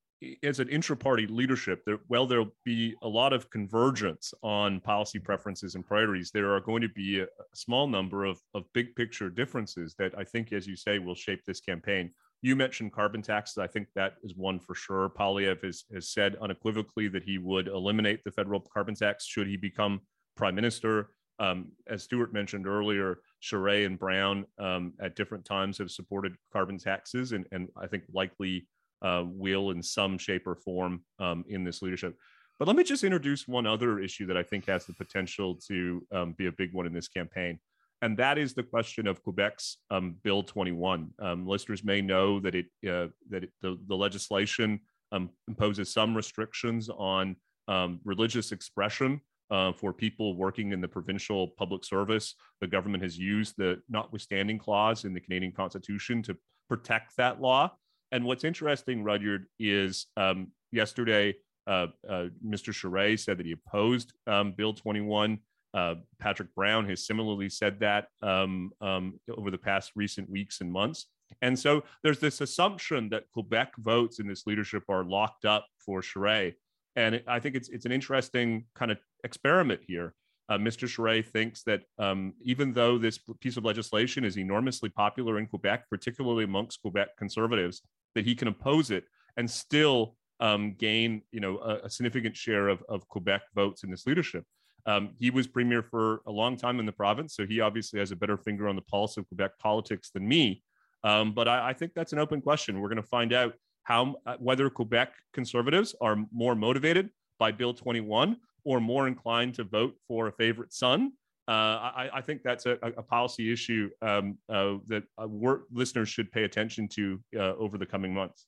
as 0.44 0.60
an 0.60 0.70
intra-party 0.70 1.28
leadership, 1.28 1.84
there, 1.86 2.00
well, 2.08 2.26
there'll 2.26 2.56
be 2.66 2.96
a 3.04 3.08
lot 3.08 3.34
of 3.34 3.50
convergence 3.50 4.34
on 4.42 4.80
policy 4.80 5.20
preferences 5.20 5.76
and 5.76 5.86
priorities. 5.86 6.32
There 6.32 6.52
are 6.54 6.62
going 6.62 6.82
to 6.82 6.90
be 6.90 7.20
a, 7.20 7.24
a 7.26 7.56
small 7.56 7.88
number 7.88 8.26
of, 8.26 8.40
of 8.54 8.64
big 8.74 8.96
picture 8.96 9.30
differences 9.30 9.96
that 10.00 10.18
I 10.18 10.24
think, 10.24 10.54
as 10.54 10.66
you 10.66 10.76
say, 10.76 10.98
will 11.00 11.16
shape 11.16 11.42
this 11.46 11.60
campaign. 11.60 12.12
You 12.42 12.56
mentioned 12.56 12.94
carbon 12.94 13.22
taxes. 13.22 13.58
I 13.58 13.68
think 13.68 13.88
that 13.96 14.16
is 14.24 14.36
one 14.36 14.60
for 14.60 14.76
sure. 14.76 15.10
Poilievre 15.10 15.64
has, 15.64 15.86
has 15.94 16.10
said 16.10 16.36
unequivocally 16.42 17.08
that 17.10 17.24
he 17.24 17.38
would 17.38 17.68
eliminate 17.68 18.24
the 18.24 18.32
federal 18.32 18.60
carbon 18.60 18.96
tax 18.96 19.26
should 19.26 19.48
he 19.48 19.58
become 19.58 20.02
prime 20.36 20.56
minister. 20.56 21.10
Um, 21.40 21.72
as 21.88 22.04
Stuart 22.04 22.34
mentioned 22.34 22.66
earlier, 22.66 23.20
Charest 23.44 23.86
and 23.86 24.00
Brown 24.00 24.46
um, 24.58 24.94
at 25.00 25.16
different 25.16 25.46
times 25.46 25.78
have 25.78 25.92
supported 25.92 26.36
carbon 26.52 26.80
taxes, 26.80 27.32
and, 27.34 27.46
and 27.52 27.70
I 27.78 27.86
think 27.86 28.04
likely 28.12 28.68
uh, 29.02 29.24
will 29.26 29.72
in 29.72 29.82
some 29.82 30.18
shape 30.18 30.48
or 30.48 30.56
form 30.56 31.04
um, 31.20 31.44
in 31.48 31.64
this 31.64 31.82
leadership. 31.82 32.16
But 32.60 32.68
let 32.68 32.78
me 32.78 32.84
just 32.84 33.04
introduce 33.04 33.48
one 33.48 33.68
other 33.68 34.00
issue 34.00 34.26
that 34.28 34.38
I 34.38 34.44
think 34.44 34.66
has 34.66 34.86
the 34.86 34.94
potential 34.94 35.60
to 35.68 36.06
um, 36.12 36.34
be 36.38 36.48
a 36.48 36.52
big 36.52 36.74
one 36.74 36.88
in 36.88 36.94
this 36.94 37.08
campaign. 37.08 37.60
And 38.02 38.18
that 38.18 38.38
is 38.38 38.54
the 38.54 38.64
question 38.64 39.08
of 39.08 39.24
Quebec's 39.24 39.78
um, 39.90 40.16
Bill 40.24 40.44
21. 40.44 41.10
Um, 41.20 41.48
listeners 41.48 41.84
may 41.84 42.02
know 42.02 42.40
that 42.40 42.56
it 42.56 42.66
uh, 42.88 43.08
that 43.30 43.46
it, 43.46 43.52
the, 43.62 43.80
the 43.88 43.96
legislation 43.96 44.80
um, 45.12 45.30
imposes 45.48 45.92
some 45.92 46.16
restrictions 46.16 46.90
on 46.90 47.36
um, 47.68 48.00
religious 48.04 48.52
expression 48.52 49.22
uh, 49.50 49.72
for 49.72 49.94
people 49.94 50.36
working 50.36 50.74
in 50.74 50.82
the 50.82 50.88
provincial 50.88 51.50
public 51.58 51.84
service. 51.84 52.36
The 52.62 52.68
government 52.68 53.04
has 53.04 53.18
used 53.18 53.56
the 53.58 53.82
notwithstanding 53.90 54.60
clause 54.60 55.06
in 55.06 55.14
the 55.14 55.22
Canadian 55.22 55.52
Constitution 55.52 56.22
to 56.24 56.38
protect 56.70 57.16
that 57.18 57.42
law. 57.42 57.72
And 58.12 58.26
what's 58.26 58.44
interesting, 58.44 59.04
Rudyard, 59.04 59.46
is 59.60 60.08
um, 60.16 60.52
yesterday 60.72 61.36
uh, 61.68 61.88
uh, 62.10 62.28
Mr. 62.46 62.72
Charest 62.74 63.20
said 63.20 63.38
that 63.38 63.46
he 63.46 63.52
opposed 63.52 64.14
um, 64.26 64.54
Bill 64.54 64.74
21. 64.74 65.40
Uh, 65.74 65.96
Patrick 66.20 66.56
Brown 66.56 66.88
has 66.90 67.06
similarly 67.06 67.50
said 67.50 67.80
that 67.82 68.08
um, 68.22 68.72
um, 68.82 69.20
over 69.38 69.52
the 69.52 69.58
past 69.58 69.92
recent 69.96 70.30
weeks 70.30 70.62
and 70.62 70.72
months. 70.72 71.08
And 71.42 71.60
so 71.60 71.84
there's 72.04 72.20
this 72.20 72.40
assumption 72.40 73.10
that 73.10 73.30
Quebec 73.34 73.74
votes 73.80 74.20
in 74.20 74.28
this 74.28 74.48
leadership 74.48 74.84
are 74.88 75.04
locked 75.04 75.44
up 75.44 75.66
for 75.78 76.02
Charest. 76.02 76.56
And 76.96 77.16
it, 77.16 77.26
I 77.28 77.40
think 77.40 77.56
it's, 77.56 77.68
it's 77.70 77.86
an 77.86 77.92
interesting 77.92 78.66
kind 78.76 78.92
of 78.92 78.98
experiment 79.26 79.82
here. 79.86 80.14
Uh, 80.50 80.58
Mr. 80.58 80.88
Charest 80.88 81.28
thinks 81.28 81.64
that 81.64 81.82
um, 82.00 82.34
even 82.42 82.72
though 82.72 82.98
this 82.98 83.20
piece 83.42 83.58
of 83.58 83.66
legislation 83.66 84.24
is 84.24 84.38
enormously 84.38 84.90
popular 84.90 85.38
in 85.38 85.46
Quebec, 85.46 85.84
particularly 85.90 86.46
amongst 86.46 86.82
Quebec 86.82 87.10
conservatives, 87.18 87.82
that 88.18 88.26
he 88.26 88.34
can 88.34 88.48
oppose 88.48 88.90
it 88.90 89.04
and 89.38 89.50
still 89.50 90.16
um, 90.40 90.74
gain, 90.74 91.22
you 91.32 91.40
know, 91.40 91.60
a, 91.60 91.86
a, 91.86 91.90
significant 91.90 92.36
share 92.36 92.68
of, 92.68 92.84
of 92.90 93.08
Quebec 93.08 93.44
votes 93.54 93.84
in 93.84 93.92
this 93.92 94.08
leadership. 94.08 94.44
Um, 94.88 95.12
he 95.20 95.30
was 95.30 95.46
premier 95.46 95.84
for 95.84 96.22
a 96.26 96.32
long 96.32 96.58
time 96.58 96.80
in 96.80 96.88
the 96.88 96.92
province, 96.92 97.36
so 97.36 97.46
he 97.46 97.60
obviously 97.60 98.00
has 98.00 98.12
a 98.12 98.16
better 98.16 98.38
finger 98.38 98.68
on 98.68 98.76
the 98.76 98.82
pulse 98.82 99.18
of 99.18 99.28
Quebec 99.28 99.52
politics 99.60 100.10
than 100.10 100.28
me. 100.28 100.64
Um, 101.04 101.34
but 101.34 101.48
I, 101.48 101.70
I, 101.70 101.74
think 101.74 101.92
that's 101.94 102.12
an 102.12 102.18
open 102.18 102.42
question. 102.42 102.80
We're 102.80 102.90
going 102.90 103.02
to 103.02 103.08
find 103.08 103.34
out 103.34 103.54
how 103.84 104.16
uh, 104.26 104.36
whether 104.40 104.68
Quebec 104.72 105.14
conservatives 105.32 105.96
are 106.02 106.18
more 106.32 106.56
motivated 106.56 107.12
by 107.38 107.52
Bill 107.52 107.74
21 107.76 108.38
or 108.66 108.82
more 108.82 109.08
inclined 109.08 109.54
to 109.56 109.64
vote 109.64 109.94
for 110.08 110.28
a 110.28 110.32
favorite 110.32 110.74
son. 110.74 111.12
Uh, 111.48 111.52
I, 111.52 112.10
I, 112.16 112.22
think 112.22 112.44
that's 112.44 112.66
a, 112.66 112.78
a 112.82 113.02
policy 113.02 113.54
issue 113.54 113.90
um, 114.02 114.38
uh, 114.50 114.76
that 114.88 115.04
uh, 115.18 115.28
listeners 115.72 116.10
should 116.10 116.30
pay 116.30 116.44
attention 116.44 116.90
to 116.90 117.20
over 117.38 117.78
the 117.78 117.86
coming 117.86 118.14
months. 118.14 118.48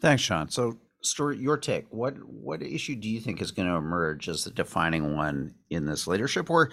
Thanks, 0.00 0.24
Sean. 0.24 0.48
So, 0.48 0.80
Stuart, 1.02 1.38
your 1.38 1.56
take. 1.56 1.86
What 1.90 2.14
what 2.24 2.62
issue 2.62 2.96
do 2.96 3.08
you 3.08 3.20
think 3.20 3.40
is 3.40 3.52
going 3.52 3.68
to 3.68 3.76
emerge 3.76 4.28
as 4.28 4.42
the 4.42 4.50
defining 4.50 5.14
one 5.14 5.54
in 5.70 5.86
this 5.86 6.08
leadership, 6.08 6.50
or 6.50 6.70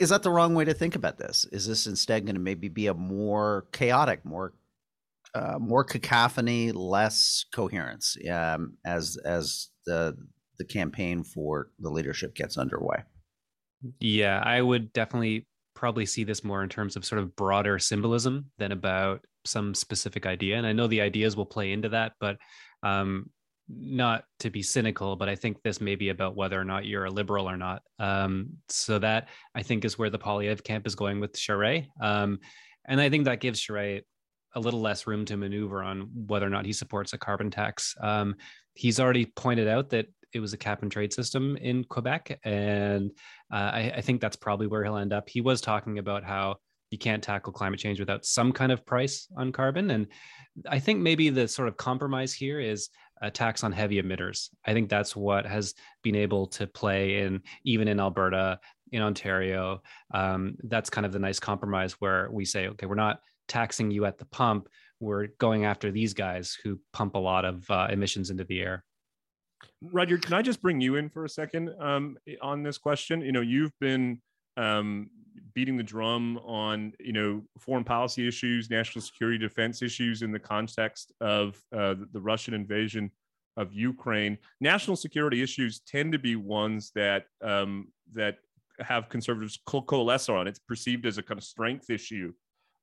is 0.00 0.08
that 0.08 0.24
the 0.24 0.30
wrong 0.30 0.54
way 0.54 0.64
to 0.64 0.74
think 0.74 0.96
about 0.96 1.18
this? 1.18 1.46
Is 1.52 1.66
this 1.66 1.86
instead 1.86 2.26
going 2.26 2.34
to 2.34 2.40
maybe 2.40 2.68
be 2.68 2.88
a 2.88 2.94
more 2.94 3.66
chaotic, 3.72 4.24
more 4.24 4.54
uh, 5.34 5.58
more 5.60 5.84
cacophony, 5.84 6.72
less 6.72 7.44
coherence 7.52 8.16
um, 8.30 8.78
as 8.84 9.16
as 9.24 9.70
the 9.86 10.16
the 10.58 10.64
campaign 10.64 11.24
for 11.24 11.70
the 11.78 11.90
leadership 11.90 12.34
gets 12.34 12.56
underway. 12.56 13.02
Yeah, 14.00 14.40
I 14.44 14.60
would 14.60 14.92
definitely 14.92 15.46
probably 15.74 16.06
see 16.06 16.24
this 16.24 16.44
more 16.44 16.62
in 16.62 16.68
terms 16.68 16.96
of 16.96 17.04
sort 17.04 17.20
of 17.20 17.34
broader 17.36 17.78
symbolism 17.78 18.46
than 18.58 18.72
about 18.72 19.24
some 19.44 19.74
specific 19.74 20.26
idea. 20.26 20.56
And 20.56 20.66
I 20.66 20.72
know 20.72 20.86
the 20.86 21.00
ideas 21.00 21.36
will 21.36 21.46
play 21.46 21.72
into 21.72 21.90
that, 21.90 22.12
but 22.20 22.38
um, 22.82 23.30
not 23.68 24.24
to 24.40 24.50
be 24.50 24.62
cynical, 24.62 25.16
but 25.16 25.28
I 25.28 25.34
think 25.34 25.62
this 25.62 25.80
may 25.80 25.94
be 25.94 26.10
about 26.10 26.36
whether 26.36 26.60
or 26.60 26.64
not 26.64 26.86
you're 26.86 27.06
a 27.06 27.10
liberal 27.10 27.48
or 27.48 27.56
not. 27.56 27.82
Um, 27.98 28.50
so 28.68 28.98
that 28.98 29.28
I 29.54 29.62
think 29.62 29.84
is 29.84 29.98
where 29.98 30.10
the 30.10 30.18
Poilievre 30.18 30.62
camp 30.62 30.86
is 30.86 30.94
going 30.94 31.20
with 31.20 31.32
Charest. 31.32 31.88
Um, 32.00 32.38
and 32.86 33.00
I 33.00 33.08
think 33.10 33.24
that 33.24 33.40
gives 33.40 33.60
Charest 33.60 34.02
a 34.54 34.60
little 34.60 34.80
less 34.80 35.06
room 35.06 35.24
to 35.26 35.36
maneuver 35.36 35.82
on 35.82 36.08
whether 36.26 36.46
or 36.46 36.50
not 36.50 36.66
he 36.66 36.72
supports 36.72 37.12
a 37.12 37.18
carbon 37.18 37.50
tax. 37.50 37.94
Um, 38.00 38.36
he's 38.74 39.00
already 39.00 39.26
pointed 39.26 39.66
out 39.66 39.90
that 39.90 40.06
it 40.34 40.40
was 40.40 40.52
a 40.52 40.58
cap 40.58 40.82
and 40.82 40.90
trade 40.90 41.12
system 41.12 41.56
in 41.56 41.84
Quebec, 41.84 42.38
and 42.44 43.10
uh, 43.52 43.70
I, 43.72 43.92
I, 43.96 44.00
think 44.00 44.20
that's 44.20 44.36
probably 44.36 44.66
where 44.66 44.82
he'll 44.84 44.96
end 44.96 45.12
up. 45.12 45.28
He 45.28 45.40
was 45.40 45.60
talking 45.60 45.98
about 45.98 46.24
how 46.24 46.56
you 46.90 46.98
can't 46.98 47.22
tackle 47.22 47.52
climate 47.52 47.80
change 47.80 48.00
without 48.00 48.24
some 48.24 48.52
kind 48.52 48.72
of 48.72 48.84
price 48.84 49.28
on 49.36 49.52
carbon, 49.52 49.90
and 49.90 50.06
I 50.68 50.78
think 50.78 51.00
maybe 51.00 51.30
the 51.30 51.48
sort 51.48 51.68
of 51.68 51.76
compromise 51.76 52.32
here 52.32 52.60
is 52.60 52.90
a 53.22 53.30
tax 53.30 53.64
on 53.64 53.72
heavy 53.72 54.00
emitters. 54.02 54.50
I 54.66 54.72
think 54.72 54.88
that's 54.88 55.16
what 55.16 55.46
has 55.46 55.74
been 56.02 56.16
able 56.16 56.46
to 56.48 56.66
play 56.66 57.20
in 57.20 57.42
even 57.64 57.88
in 57.88 58.00
Alberta, 58.00 58.58
in 58.92 59.02
Ontario. 59.02 59.82
Um, 60.12 60.56
that's 60.64 60.90
kind 60.90 61.06
of 61.06 61.12
the 61.12 61.18
nice 61.18 61.40
compromise 61.40 61.92
where 62.00 62.28
we 62.30 62.44
say, 62.44 62.68
okay, 62.68 62.86
we're 62.86 62.94
not 62.94 63.20
taxing 63.48 63.90
you 63.90 64.04
at 64.04 64.18
the 64.18 64.26
pump. 64.26 64.68
We're 65.00 65.28
going 65.38 65.64
after 65.64 65.90
these 65.90 66.14
guys 66.14 66.56
who 66.62 66.80
pump 66.92 67.14
a 67.14 67.18
lot 67.18 67.44
of 67.44 67.68
uh, 67.70 67.88
emissions 67.90 68.30
into 68.30 68.44
the 68.44 68.60
air. 68.60 68.84
Roger, 69.82 70.18
can 70.18 70.34
I 70.34 70.42
just 70.42 70.62
bring 70.62 70.80
you 70.80 70.96
in 70.96 71.08
for 71.08 71.24
a 71.24 71.28
second 71.28 71.70
um, 71.80 72.16
on 72.42 72.62
this 72.62 72.78
question? 72.78 73.20
You 73.20 73.32
know, 73.32 73.40
you've 73.40 73.78
been 73.80 74.20
um, 74.56 75.10
beating 75.54 75.76
the 75.76 75.82
drum 75.82 76.38
on 76.38 76.92
you 77.00 77.12
know 77.12 77.42
foreign 77.58 77.84
policy 77.84 78.26
issues, 78.26 78.70
national 78.70 79.02
security 79.02 79.38
defense 79.38 79.82
issues 79.82 80.22
in 80.22 80.32
the 80.32 80.38
context 80.38 81.12
of 81.20 81.60
uh, 81.76 81.94
the 82.12 82.20
Russian 82.20 82.54
invasion 82.54 83.10
of 83.56 83.72
Ukraine. 83.72 84.38
National 84.60 84.96
security 84.96 85.42
issues 85.42 85.80
tend 85.80 86.12
to 86.12 86.18
be 86.18 86.36
ones 86.36 86.90
that 86.94 87.24
um, 87.42 87.88
that 88.12 88.36
have 88.80 89.08
conservatives 89.08 89.60
co- 89.66 89.82
coalesce 89.82 90.28
on. 90.28 90.48
It's 90.48 90.58
perceived 90.58 91.06
as 91.06 91.18
a 91.18 91.22
kind 91.22 91.38
of 91.38 91.44
strength 91.44 91.90
issue 91.90 92.32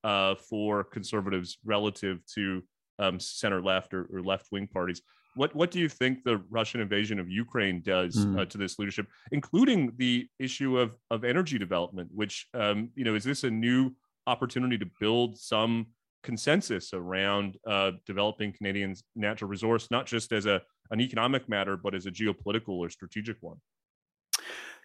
uh, 0.03 0.35
for 0.35 0.83
conservatives 0.83 1.57
relative 1.65 2.25
to 2.35 2.63
um, 2.99 3.19
center 3.19 3.61
left 3.61 3.93
or, 3.93 4.07
or 4.13 4.21
left 4.21 4.47
wing 4.51 4.67
parties. 4.67 5.01
What 5.35 5.55
what 5.55 5.71
do 5.71 5.79
you 5.79 5.87
think 5.87 6.23
the 6.23 6.43
Russian 6.49 6.81
invasion 6.81 7.19
of 7.19 7.29
Ukraine 7.29 7.81
does 7.81 8.15
mm. 8.15 8.39
uh, 8.39 8.45
to 8.45 8.57
this 8.57 8.77
leadership, 8.79 9.07
including 9.31 9.93
the 9.97 10.27
issue 10.39 10.77
of 10.77 10.97
of 11.09 11.23
energy 11.23 11.57
development? 11.57 12.09
Which 12.13 12.47
um, 12.53 12.89
you 12.95 13.05
know 13.05 13.15
is 13.15 13.23
this 13.23 13.43
a 13.43 13.49
new 13.49 13.91
opportunity 14.27 14.77
to 14.77 14.85
build 14.99 15.37
some 15.37 15.87
consensus 16.23 16.93
around 16.93 17.57
uh, 17.67 17.91
developing 18.05 18.53
Canadians' 18.53 19.03
natural 19.15 19.49
resource, 19.49 19.89
not 19.89 20.05
just 20.05 20.31
as 20.31 20.45
a 20.45 20.61
an 20.91 20.99
economic 20.99 21.47
matter, 21.47 21.77
but 21.77 21.95
as 21.95 22.05
a 22.05 22.11
geopolitical 22.11 22.69
or 22.69 22.89
strategic 22.89 23.37
one? 23.39 23.57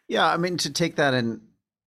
Yeah, 0.08 0.26
I 0.26 0.36
mean 0.36 0.56
to 0.58 0.72
take 0.72 0.96
that 0.96 1.14
in 1.14 1.40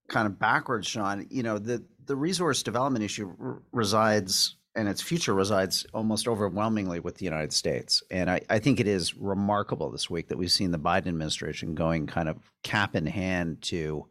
kind 0.09 0.27
of 0.27 0.37
backwards, 0.37 0.87
Sean. 0.87 1.25
You 1.29 1.43
know 1.43 1.57
the 1.57 1.83
the 2.05 2.15
resource 2.15 2.63
development 2.63 3.05
issue 3.05 3.33
r- 3.39 3.61
resides 3.71 4.55
and 4.79 4.87
its 4.87 5.01
future 5.01 5.33
resides 5.33 5.85
almost 5.93 6.25
overwhelmingly 6.25 7.01
with 7.01 7.17
the 7.17 7.25
United 7.25 7.51
States. 7.51 8.01
And 8.09 8.31
I, 8.31 8.39
I, 8.49 8.59
think 8.59 8.79
it 8.79 8.87
is 8.87 9.13
remarkable 9.13 9.91
this 9.91 10.09
week 10.09 10.29
that 10.29 10.37
we've 10.37 10.49
seen 10.49 10.71
the 10.71 10.79
Biden 10.79 11.07
administration 11.07 11.75
going 11.75 12.07
kind 12.07 12.29
of 12.29 12.37
cap 12.63 12.95
in 12.95 13.05
hand 13.05 13.61
to 13.63 14.05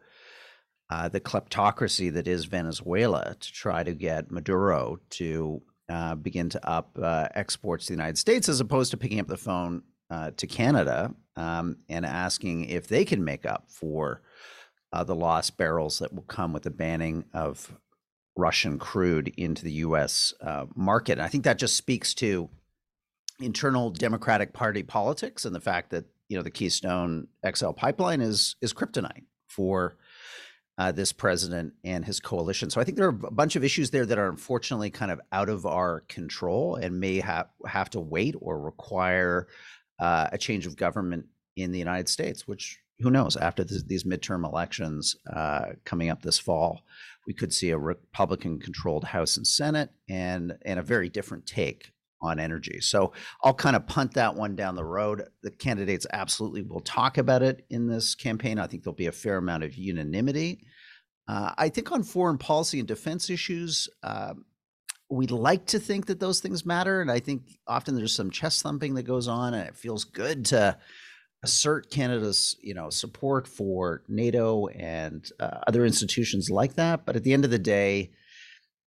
uh, 0.90 1.09
the 1.09 1.20
kleptocracy 1.20 2.12
that 2.12 2.28
is 2.28 2.44
Venezuela 2.44 3.35
to 3.40 3.52
try 3.52 3.83
to 3.83 3.94
get 3.94 4.31
Maduro 4.31 4.98
to 5.11 5.62
uh, 5.88 6.14
begin 6.16 6.50
to 6.50 6.68
up 6.68 6.98
uh, 7.02 7.28
exports 7.35 7.87
to 7.87 7.94
the 7.94 7.96
United 7.96 8.18
States 8.18 8.46
as 8.50 8.61
opposed 8.61 8.90
to 8.90 8.98
picking 8.98 9.20
up 9.20 9.26
the 9.26 9.38
phone 9.38 9.83
uh, 10.11 10.33
to 10.37 10.46
Canada 10.46 11.14
um, 11.37 11.78
and 11.88 12.04
asking 12.04 12.66
if 12.66 12.88
they 12.88 13.07
can 13.07 13.24
make 13.24 13.46
up 13.46 13.64
for 13.70 14.20
uh, 14.92 15.02
the 15.02 15.14
lost 15.14 15.57
barrels 15.57 15.98
that 16.00 16.12
will 16.12 16.24
come 16.24 16.52
with 16.52 16.64
the 16.64 16.70
banning 16.70 17.24
of 17.33 17.74
Russian 18.38 18.79
crude 18.79 19.35
into 19.37 19.64
the 19.64 19.72
U.S. 19.72 20.33
Uh, 20.40 20.66
market. 20.77 21.12
And 21.12 21.22
I 21.22 21.29
think 21.29 21.44
that 21.44 21.59
just 21.59 21.77
speaks 21.77 22.14
to 22.14 22.48
internal 23.40 23.90
Democratic 23.90 24.53
Party 24.53 24.83
politics 24.83 25.44
and 25.44 25.55
the 25.55 25.61
fact 25.61 25.90
that 25.90 26.05
you 26.29 26.37
know 26.37 26.42
the 26.42 26.51
Keystone 26.51 27.27
XL 27.46 27.70
pipeline 27.70 28.20
is 28.20 28.57
is 28.61 28.72
kryptonite 28.72 29.24
for 29.48 29.96
uh, 30.77 30.92
this 30.92 31.12
president 31.12 31.72
and 31.83 32.05
his 32.05 32.20
coalition. 32.20 32.70
So 32.70 32.81
I 32.81 32.85
think 32.85 32.96
there 32.96 33.07
are 33.07 33.18
a 33.27 33.33
bunch 33.33 33.57
of 33.57 33.64
issues 33.64 33.90
there 33.90 34.07
that 34.07 34.18
are 34.18 34.29
unfortunately 34.29 34.90
kind 34.90 35.11
of 35.11 35.20
out 35.33 35.48
of 35.48 35.66
our 35.66 36.01
control 36.09 36.77
and 36.77 37.01
may 37.01 37.20
have 37.20 37.48
have 37.66 37.90
to 37.90 38.01
wait 38.01 38.37
or 38.40 38.61
require 38.61 39.48
uh, 39.98 40.29
a 40.31 40.38
change 40.38 40.66
of 40.66 40.77
government 40.77 41.27
in 41.57 41.72
the 41.72 41.79
United 41.79 42.09
States, 42.09 42.46
which 42.46 42.79
who 43.01 43.11
knows 43.11 43.37
after 43.37 43.64
this, 43.64 43.83
these 43.85 44.05
midterm 44.05 44.44
elections 44.44 45.16
uh, 45.33 45.66
coming 45.85 46.11
up 46.11 46.22
this 46.22 46.38
fall, 46.38 46.83
we 47.28 47.34
could 47.34 47.52
see 47.52 47.70
a 47.70 47.78
Republican-controlled 47.78 49.04
House 49.04 49.36
and 49.36 49.46
Senate 49.46 49.90
and 50.08 50.54
and 50.64 50.80
a 50.80 50.82
very 50.82 51.10
different 51.10 51.46
take 51.46 51.92
on 52.22 52.40
energy. 52.40 52.80
So 52.80 53.12
I'll 53.44 53.54
kind 53.54 53.76
of 53.76 53.86
punt 53.86 54.14
that 54.14 54.34
one 54.34 54.56
down 54.56 54.74
the 54.74 54.84
road. 54.84 55.22
The 55.42 55.52
candidates 55.52 56.06
absolutely 56.12 56.62
will 56.62 56.80
talk 56.80 57.18
about 57.18 57.42
it 57.42 57.64
in 57.70 57.86
this 57.86 58.16
campaign. 58.16 58.58
I 58.58 58.66
think 58.66 58.82
there'll 58.82 58.96
be 58.96 59.06
a 59.06 59.12
fair 59.12 59.36
amount 59.36 59.62
of 59.62 59.76
unanimity. 59.76 60.64
Uh, 61.28 61.52
I 61.56 61.68
think 61.68 61.92
on 61.92 62.02
foreign 62.02 62.38
policy 62.38 62.78
and 62.78 62.88
defense 62.88 63.28
issues, 63.28 63.88
uh, 64.02 64.32
we 65.10 65.26
like 65.26 65.66
to 65.66 65.78
think 65.78 66.06
that 66.06 66.20
those 66.20 66.40
things 66.40 66.64
matter, 66.64 67.02
and 67.02 67.10
I 67.10 67.20
think 67.20 67.42
often 67.66 67.94
there's 67.94 68.16
some 68.16 68.30
chest 68.30 68.62
thumping 68.62 68.94
that 68.94 69.04
goes 69.04 69.28
on, 69.28 69.54
and 69.54 69.68
it 69.68 69.76
feels 69.76 70.04
good 70.04 70.46
to 70.46 70.78
assert 71.42 71.90
Canada's 71.90 72.57
you 72.61 72.74
know 72.74 72.90
support 72.90 73.46
for 73.46 74.03
NATO 74.09 74.66
and 74.68 75.31
uh, 75.40 75.59
other 75.66 75.85
institutions 75.85 76.51
like 76.51 76.74
that. 76.74 77.07
But 77.07 77.16
at 77.16 77.24
the 77.24 77.33
end 77.33 77.44
of 77.44 77.51
the 77.51 77.59
day, 77.59 78.11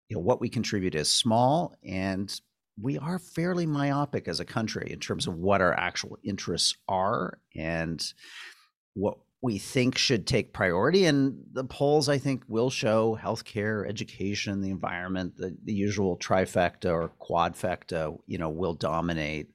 you 0.08 0.16
know 0.16 0.22
what 0.22 0.40
we 0.40 0.48
contribute 0.48 0.94
is 0.94 1.10
small, 1.10 1.76
and 1.84 2.32
we 2.80 2.98
are 2.98 3.18
fairly 3.18 3.66
myopic 3.66 4.26
as 4.28 4.40
a 4.40 4.44
country 4.44 4.88
in 4.90 5.00
terms 5.00 5.26
of 5.26 5.34
what 5.34 5.60
our 5.60 5.74
actual 5.74 6.18
interests 6.24 6.76
are 6.88 7.38
and 7.54 8.02
what 8.94 9.18
we 9.42 9.58
think 9.58 9.96
should 9.96 10.26
take 10.26 10.52
priority. 10.52 11.06
And 11.06 11.38
the 11.52 11.64
polls, 11.64 12.08
I 12.08 12.18
think, 12.18 12.42
will 12.48 12.70
show 12.70 13.18
healthcare, 13.20 13.88
education, 13.88 14.60
the 14.60 14.70
environment, 14.70 15.36
the, 15.36 15.56
the 15.64 15.72
usual 15.72 16.18
trifecta 16.18 16.90
or 16.90 17.12
quadfecta, 17.20 18.18
you 18.26 18.38
know, 18.38 18.50
will 18.50 18.74
dominate 18.74 19.50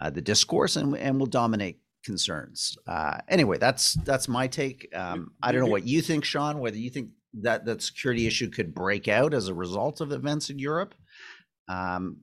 uh, 0.00 0.10
the 0.10 0.20
discourse 0.20 0.76
and, 0.76 0.96
and 0.96 1.18
will 1.18 1.26
dominate 1.26 1.78
concerns. 2.04 2.76
Uh, 2.86 3.18
anyway, 3.28 3.58
that's 3.58 3.94
that's 4.04 4.28
my 4.28 4.46
take. 4.46 4.88
Um, 4.94 5.32
I 5.42 5.52
don't 5.52 5.62
know 5.62 5.70
what 5.70 5.86
you 5.86 6.02
think, 6.02 6.24
Sean. 6.24 6.58
Whether 6.58 6.76
you 6.76 6.90
think 6.90 7.10
that 7.40 7.64
that 7.64 7.82
security 7.82 8.26
issue 8.26 8.48
could 8.48 8.74
break 8.74 9.08
out 9.08 9.34
as 9.34 9.48
a 9.48 9.54
result 9.54 10.00
of 10.00 10.12
events 10.12 10.50
in 10.50 10.58
Europe. 10.58 10.94
Um, 11.68 12.18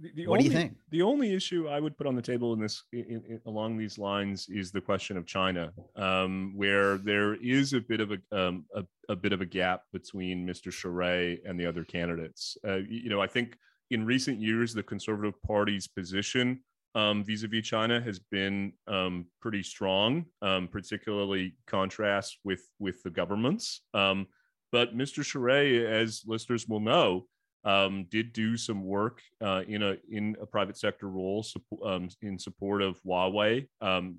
the, 0.00 0.10
the 0.14 0.26
what 0.26 0.38
only, 0.38 0.48
do 0.48 0.54
you 0.54 0.60
think? 0.60 0.76
The 0.90 1.02
only 1.02 1.34
issue 1.34 1.68
I 1.68 1.80
would 1.80 1.96
put 1.96 2.06
on 2.06 2.16
the 2.16 2.22
table 2.22 2.52
in 2.52 2.60
this 2.60 2.82
in, 2.92 3.22
in, 3.28 3.40
along 3.46 3.78
these 3.78 3.96
lines 3.96 4.48
is 4.48 4.72
the 4.72 4.80
question 4.80 5.16
of 5.16 5.24
China, 5.24 5.72
um, 5.96 6.52
where 6.56 6.98
there 6.98 7.34
is 7.36 7.72
a 7.72 7.80
bit 7.80 8.00
of 8.00 8.10
a, 8.12 8.18
um, 8.36 8.64
a, 8.74 8.84
a 9.08 9.16
bit 9.16 9.32
of 9.32 9.40
a 9.40 9.46
gap 9.46 9.82
between 9.92 10.46
Mr. 10.46 10.68
Charest 10.72 11.38
and 11.46 11.58
the 11.58 11.64
other 11.64 11.84
candidates. 11.84 12.56
Uh, 12.66 12.78
you 12.88 13.08
know, 13.08 13.22
I 13.22 13.26
think 13.26 13.56
in 13.90 14.04
recent 14.04 14.40
years 14.40 14.74
the 14.74 14.82
Conservative 14.82 15.40
Party's 15.42 15.86
position 15.86 16.60
um, 16.94 17.24
vis-a-vis 17.24 17.66
China 17.66 18.00
has 18.00 18.18
been 18.18 18.72
um, 18.86 19.26
pretty 19.40 19.62
strong, 19.62 20.26
um, 20.42 20.68
particularly 20.68 21.56
contrast 21.66 22.38
with 22.44 22.62
with 22.78 23.02
the 23.02 23.10
governments. 23.10 23.82
Um, 23.94 24.26
but 24.72 24.96
Mr. 24.96 25.22
Charest, 25.22 25.84
as 25.84 26.22
listeners 26.26 26.66
will 26.68 26.80
know, 26.80 27.26
um, 27.64 28.06
did 28.10 28.32
do 28.32 28.56
some 28.56 28.84
work 28.84 29.22
uh, 29.40 29.62
in 29.66 29.82
a 29.82 29.96
in 30.10 30.36
a 30.40 30.46
private 30.46 30.76
sector 30.76 31.08
role 31.08 31.44
um, 31.84 32.08
in 32.22 32.38
support 32.38 32.82
of 32.82 33.00
Huawei. 33.02 33.66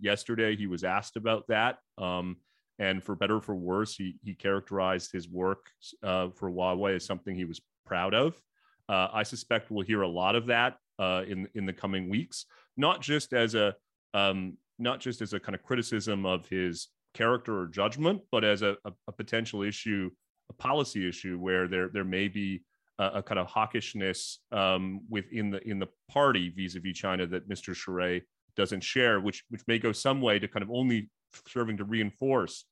Yesterday, 0.02 0.56
he 0.56 0.68
was 0.68 0.84
asked 0.84 1.18
about 1.18 1.46
that, 1.48 1.78
and 2.80 3.04
for 3.04 3.16
better 3.16 3.38
or 3.38 3.42
for 3.42 3.56
worse, 3.56 3.96
he 3.96 4.16
he 4.24 4.34
characterized 4.34 5.12
his 5.12 5.30
work 5.30 5.70
uh, 6.04 6.30
for 6.30 6.52
Huawei 6.52 6.96
as 6.96 7.06
something 7.06 7.36
he 7.36 7.46
was 7.46 7.62
proud 7.86 8.14
of. 8.14 8.40
Uh, 8.88 9.08
I 9.14 9.24
suspect 9.24 9.72
we'll 9.72 9.86
hear 9.86 10.02
a 10.02 10.08
lot 10.08 10.36
of 10.36 10.48
that 10.48 10.78
uh, 11.00 11.24
in 11.28 11.48
in 11.56 11.66
the 11.66 11.74
coming 11.74 12.10
weeks, 12.10 12.46
not 12.78 13.02
just 13.02 13.34
as 13.34 13.56
a 13.56 13.76
um, 14.14 14.58
not 14.80 15.00
just 15.00 15.22
as 15.22 15.34
a 15.34 15.40
kind 15.40 15.56
of 15.56 15.64
criticism 15.64 16.26
of 16.26 16.48
his 16.48 16.90
character 17.14 17.60
or 17.60 17.68
judgment, 17.68 18.22
but 18.32 18.44
as 18.44 18.62
a, 18.62 18.76
a, 18.86 18.92
a 19.08 19.12
potential 19.12 19.62
issue, 19.62 20.10
a 20.50 20.54
policy 20.54 21.08
issue 21.08 21.38
where 21.38 21.68
there 21.68 21.90
there 21.90 22.04
may 22.04 22.28
be 22.28 22.64
a, 23.00 23.06
a 23.16 23.24
kind 23.24 23.40
of 23.40 23.48
hawkishness 23.48 24.38
um, 24.52 25.02
within 25.10 25.50
the 25.52 25.68
in 25.68 25.80
the 25.80 25.88
party 26.10 26.50
vis-a-vis 26.50 26.98
China 26.98 27.26
that 27.28 27.50
Mr. 27.50 27.74
Charest 27.76 28.24
doesn't 28.56 28.84
share, 28.84 29.20
which 29.20 29.44
which 29.50 29.62
may 29.68 29.80
go 29.80 29.92
some 29.92 30.22
way 30.22 30.40
to 30.40 30.48
kind 30.48 30.64
of 30.64 30.70
only 30.72 31.10
serving 31.48 31.78
to 31.78 31.84
reinforce 31.84 32.66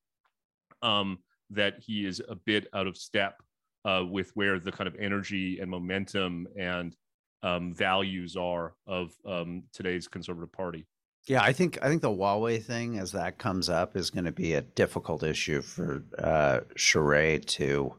um, 0.81 1.19
that 1.49 1.75
he 1.79 2.05
is 2.05 2.21
a 2.29 2.35
bit 2.35 2.67
out 2.73 2.87
of 2.87 2.97
step 2.97 3.41
uh, 3.85 4.03
with 4.09 4.31
where 4.35 4.59
the 4.59 4.71
kind 4.71 4.87
of 4.87 4.95
energy 4.99 5.59
and 5.59 5.69
momentum 5.69 6.47
and 6.57 6.95
um, 7.43 7.73
values 7.73 8.35
are 8.35 8.73
of 8.87 9.11
um, 9.25 9.63
today's 9.73 10.07
conservative 10.07 10.51
party. 10.51 10.87
Yeah, 11.27 11.41
I 11.41 11.53
think 11.53 11.77
I 11.81 11.87
think 11.87 12.01
the 12.01 12.09
Huawei 12.09 12.61
thing, 12.61 12.97
as 12.97 13.11
that 13.11 13.37
comes 13.37 13.69
up, 13.69 13.95
is 13.95 14.09
going 14.09 14.25
to 14.25 14.31
be 14.31 14.53
a 14.53 14.61
difficult 14.61 15.23
issue 15.23 15.61
for 15.61 16.03
uh, 16.17 16.61
Charest 16.75 17.45
to 17.45 17.95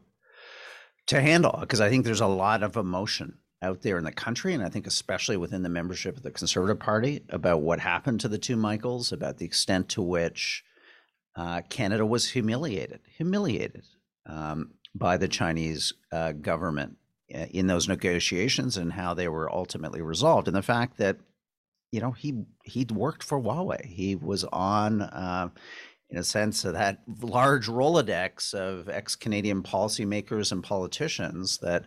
to 1.07 1.21
handle 1.21 1.57
because 1.59 1.81
I 1.81 1.89
think 1.89 2.05
there's 2.05 2.21
a 2.21 2.27
lot 2.27 2.61
of 2.61 2.75
emotion 2.75 3.39
out 3.61 3.81
there 3.81 3.97
in 3.97 4.03
the 4.03 4.11
country, 4.11 4.53
and 4.53 4.63
I 4.63 4.69
think 4.69 4.85
especially 4.85 5.37
within 5.37 5.63
the 5.63 5.69
membership 5.69 6.17
of 6.17 6.23
the 6.23 6.29
Conservative 6.31 6.79
Party 6.79 7.23
about 7.29 7.61
what 7.61 7.79
happened 7.79 8.19
to 8.21 8.27
the 8.27 8.37
two 8.37 8.55
Michaels, 8.55 9.11
about 9.11 9.37
the 9.37 9.45
extent 9.45 9.89
to 9.89 10.03
which 10.03 10.63
uh, 11.35 11.61
Canada 11.69 12.05
was 12.05 12.29
humiliated, 12.29 13.01
humiliated 13.17 13.85
um, 14.27 14.71
by 14.93 15.17
the 15.17 15.27
Chinese 15.27 15.93
uh, 16.11 16.31
government 16.31 16.97
in 17.29 17.67
those 17.67 17.87
negotiations, 17.87 18.77
and 18.77 18.93
how 18.93 19.13
they 19.13 19.27
were 19.27 19.51
ultimately 19.51 20.01
resolved, 20.01 20.47
and 20.47 20.55
the 20.55 20.61
fact 20.61 20.97
that 20.97 21.17
you 21.91 22.01
know 22.01 22.11
he 22.11 22.43
he'd 22.63 22.91
worked 22.91 23.23
for 23.23 23.39
Huawei, 23.41 23.85
he 23.85 24.15
was 24.15 24.43
on 24.45 25.01
uh, 25.01 25.49
in 26.09 26.17
a 26.17 26.23
sense, 26.23 26.63
of 26.65 26.73
that 26.73 27.01
large 27.21 27.67
Rolodex 27.67 28.53
of 28.53 28.89
ex 28.89 29.15
Canadian 29.15 29.63
policymakers 29.63 30.51
and 30.51 30.63
politicians 30.63 31.57
that 31.59 31.85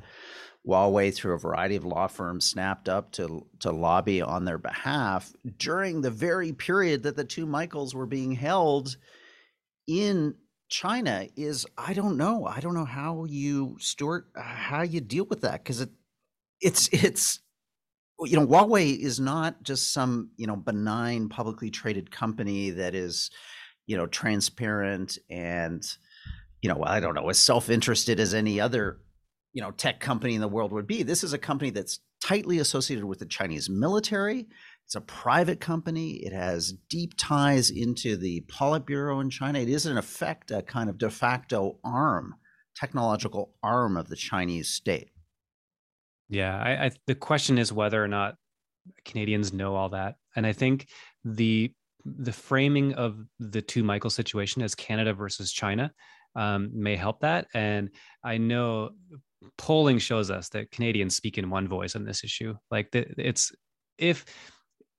Huawei, 0.67 1.15
through 1.15 1.35
a 1.35 1.39
variety 1.39 1.77
of 1.77 1.85
law 1.85 2.09
firms, 2.09 2.45
snapped 2.45 2.89
up 2.89 3.13
to, 3.13 3.47
to 3.61 3.71
lobby 3.71 4.21
on 4.21 4.45
their 4.45 4.59
behalf 4.59 5.33
during 5.57 6.01
the 6.01 6.11
very 6.11 6.53
period 6.53 7.05
that 7.05 7.17
the 7.17 7.25
two 7.25 7.47
Michaels 7.47 7.95
were 7.95 8.07
being 8.07 8.33
held 8.33 8.97
in 9.87 10.35
China 10.69 11.27
is 11.37 11.67
I 11.77 11.95
don't 11.95 12.17
know. 12.17 12.47
I 12.47 12.61
don't 12.61 12.75
know 12.75 12.85
how 12.85 13.25
you 13.25 13.77
Stuart 13.81 14.27
uh, 14.37 14.43
how 14.43 14.83
you 14.83 15.01
deal 15.01 15.25
with 15.25 15.43
that 15.43 15.63
because 15.65 15.81
it 15.81 15.91
it's 16.61 16.89
it's 16.93 17.41
you 18.21 18.37
know 18.37 18.47
Huawei 18.47 18.99
is 18.99 19.21
not 19.21 19.63
just 19.63 19.93
some 19.93 20.31
you 20.37 20.47
know 20.47 20.57
benign 20.57 21.29
publicly 21.29 21.71
traded 21.71 22.11
company 22.11 22.71
that 22.71 22.95
is 22.95 23.31
you 23.89 23.97
know 23.97 24.07
transparent 24.07 25.19
and 25.29 25.97
you 26.63 26.69
know 26.69 26.85
i 26.85 27.01
don't 27.01 27.15
know 27.15 27.29
as 27.29 27.41
self-interested 27.41 28.21
as 28.21 28.35
any 28.35 28.61
other 28.61 29.01
you 29.53 29.63
know 29.63 29.73
tech 29.73 29.99
company 29.99 30.35
in 30.37 30.41
the 30.41 30.47
world 30.47 30.71
would 30.71 30.87
be 30.87 31.03
this 31.03 31.25
is 31.25 31.33
a 31.33 31.39
company 31.39 31.71
that's 31.71 31.99
tightly 32.23 32.59
associated 32.59 33.05
with 33.05 33.19
the 33.19 33.27
chinese 33.27 33.69
military 33.69 34.47
it's 34.89 34.95
a 34.95 35.01
private 35.03 35.61
company 35.61 36.13
it 36.25 36.33
has 36.33 36.73
deep 36.89 37.13
ties 37.19 37.69
into 37.69 38.17
the 38.17 38.41
politburo 38.49 39.21
in 39.21 39.29
china 39.29 39.59
it 39.59 39.69
is 39.69 39.85
in 39.85 39.99
effect 39.99 40.51
a 40.51 40.63
kind 40.63 40.89
of 40.89 40.97
de 40.97 41.11
facto 41.11 41.79
arm 41.85 42.35
technological 42.75 43.55
arm 43.63 43.99
of 43.99 44.09
the 44.09 44.17
chinese 44.17 44.69
state 44.69 45.11
yeah 46.31 46.57
I, 46.57 46.87
I 46.87 46.91
the 47.07 47.15
question 47.15 47.59
is 47.59 47.73
whether 47.73 48.03
or 48.03 48.09
not 48.09 48.37
canadians 49.05 49.53
know 49.53 49.75
all 49.75 49.91
that 49.91 50.17
and 50.37 50.47
i 50.47 50.53
think 50.53 50.89
the 51.23 51.71
the 52.05 52.33
framing 52.33 52.95
of 52.95 53.19
the 53.39 53.61
two 53.61 53.83
Michael 53.83 54.11
situation 54.11 54.63
as 54.63 54.75
Canada 54.75 55.13
versus 55.13 55.53
China 55.53 55.93
um, 56.37 56.71
may 56.73 56.97
help 56.97 57.21
that. 57.21 57.47
And 57.55 57.91
I 58.25 58.39
know 58.39 58.91
polling 59.57 59.99
shows 59.99 60.31
us 60.31 60.49
that 60.51 60.71
Canadians 60.71 61.17
speak 61.17 61.39
in 61.39 61.51
one 61.51 61.69
voice 61.69 61.97
on 61.97 62.05
this 62.05 62.25
issue. 62.25 62.57
Like 62.71 62.91
the, 62.93 63.07
it's 63.19 63.53
if 63.99 64.25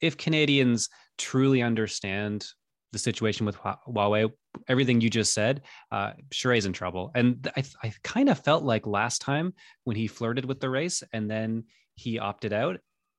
if 0.02 0.18
Canadians 0.18 0.90
truly 1.18 1.62
understand 1.62 2.46
the 2.92 3.00
situation 3.00 3.46
with 3.46 3.58
Huawei, 3.58 4.32
everything 4.68 5.00
you 5.00 5.10
just 5.10 5.34
said, 5.34 5.62
uh, 5.92 6.14
is 6.32 6.66
in 6.66 6.74
trouble. 6.74 7.12
And 7.14 7.52
I, 7.56 7.64
I 7.84 7.94
kind 8.04 8.30
of 8.30 8.40
felt 8.40 8.64
like 8.64 8.88
last 8.88 9.22
time 9.22 9.54
when 9.84 9.96
he 9.96 10.08
flirted 10.08 10.46
with 10.46 10.60
the 10.60 10.70
race 10.70 11.04
and 11.14 11.30
then 11.30 11.66
he 11.96 12.18
opted 12.18 12.52
out, 12.54 12.78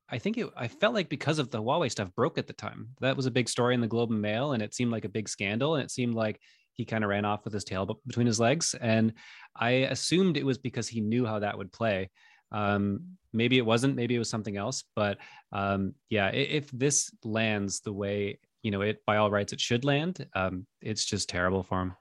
I 0.08 0.18
think 0.18 0.38
it, 0.38 0.48
I 0.56 0.66
felt 0.66 0.94
like 0.94 1.08
because 1.08 1.38
of 1.38 1.50
the 1.50 1.62
Huawei 1.62 1.90
stuff 1.90 2.12
broke 2.16 2.36
at 2.36 2.48
the 2.48 2.52
time. 2.52 2.88
That 3.00 3.16
was 3.16 3.26
a 3.26 3.30
big 3.30 3.48
story 3.48 3.74
in 3.74 3.80
the 3.80 3.86
Globe 3.86 4.10
and 4.10 4.20
Mail, 4.20 4.52
and 4.52 4.62
it 4.62 4.74
seemed 4.74 4.90
like 4.90 5.04
a 5.04 5.08
big 5.10 5.28
scandal. 5.28 5.76
And 5.76 5.84
it 5.84 5.90
seemed 5.92 6.14
like 6.14 6.40
he 6.74 6.84
kind 6.84 7.04
of 7.04 7.10
ran 7.10 7.24
off 7.24 7.44
with 7.44 7.52
his 7.52 7.62
tail 7.62 8.00
between 8.06 8.26
his 8.26 8.40
legs. 8.40 8.74
And 8.80 9.12
I 9.54 9.70
assumed 9.70 10.36
it 10.36 10.46
was 10.46 10.58
because 10.58 10.88
he 10.88 11.00
knew 11.00 11.26
how 11.26 11.38
that 11.38 11.56
would 11.56 11.72
play. 11.72 12.10
Um, 12.52 13.16
maybe 13.32 13.58
it 13.58 13.66
wasn't. 13.66 13.96
Maybe 13.96 14.14
it 14.14 14.18
was 14.18 14.30
something 14.30 14.56
else. 14.56 14.84
But 14.96 15.18
um, 15.52 15.94
yeah, 16.08 16.28
if 16.28 16.70
this 16.70 17.10
lands 17.24 17.80
the 17.80 17.92
way 17.92 18.38
you 18.62 18.70
know, 18.70 18.82
it 18.82 19.04
by 19.06 19.16
all 19.16 19.30
rights 19.30 19.52
it 19.52 19.60
should 19.60 19.84
land. 19.84 20.26
Um, 20.34 20.66
it's 20.80 21.04
just 21.04 21.28
terrible 21.28 21.62
for 21.62 21.80
him. 21.82 21.94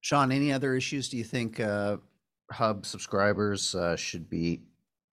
Sean, 0.00 0.32
any 0.32 0.52
other 0.52 0.74
issues 0.74 1.08
do 1.08 1.16
you 1.16 1.24
think 1.24 1.60
uh, 1.60 1.98
Hub 2.50 2.86
subscribers 2.86 3.74
uh, 3.74 3.96
should 3.96 4.28
be 4.28 4.62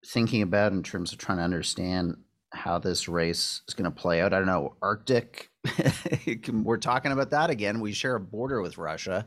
thinking 0.05 0.41
about 0.41 0.71
in 0.71 0.83
terms 0.83 1.11
of 1.11 1.17
trying 1.17 1.39
to 1.39 1.43
understand 1.43 2.17
how 2.53 2.77
this 2.77 3.07
race 3.07 3.61
is 3.67 3.73
going 3.73 3.91
to 3.91 3.95
play 3.95 4.21
out? 4.21 4.33
I 4.33 4.37
don't 4.37 4.47
know. 4.47 4.75
Arctic, 4.81 5.49
we're 6.51 6.77
talking 6.77 7.11
about 7.11 7.31
that 7.31 7.49
again. 7.49 7.79
We 7.79 7.93
share 7.93 8.15
a 8.15 8.19
border 8.19 8.61
with 8.61 8.77
Russia. 8.77 9.25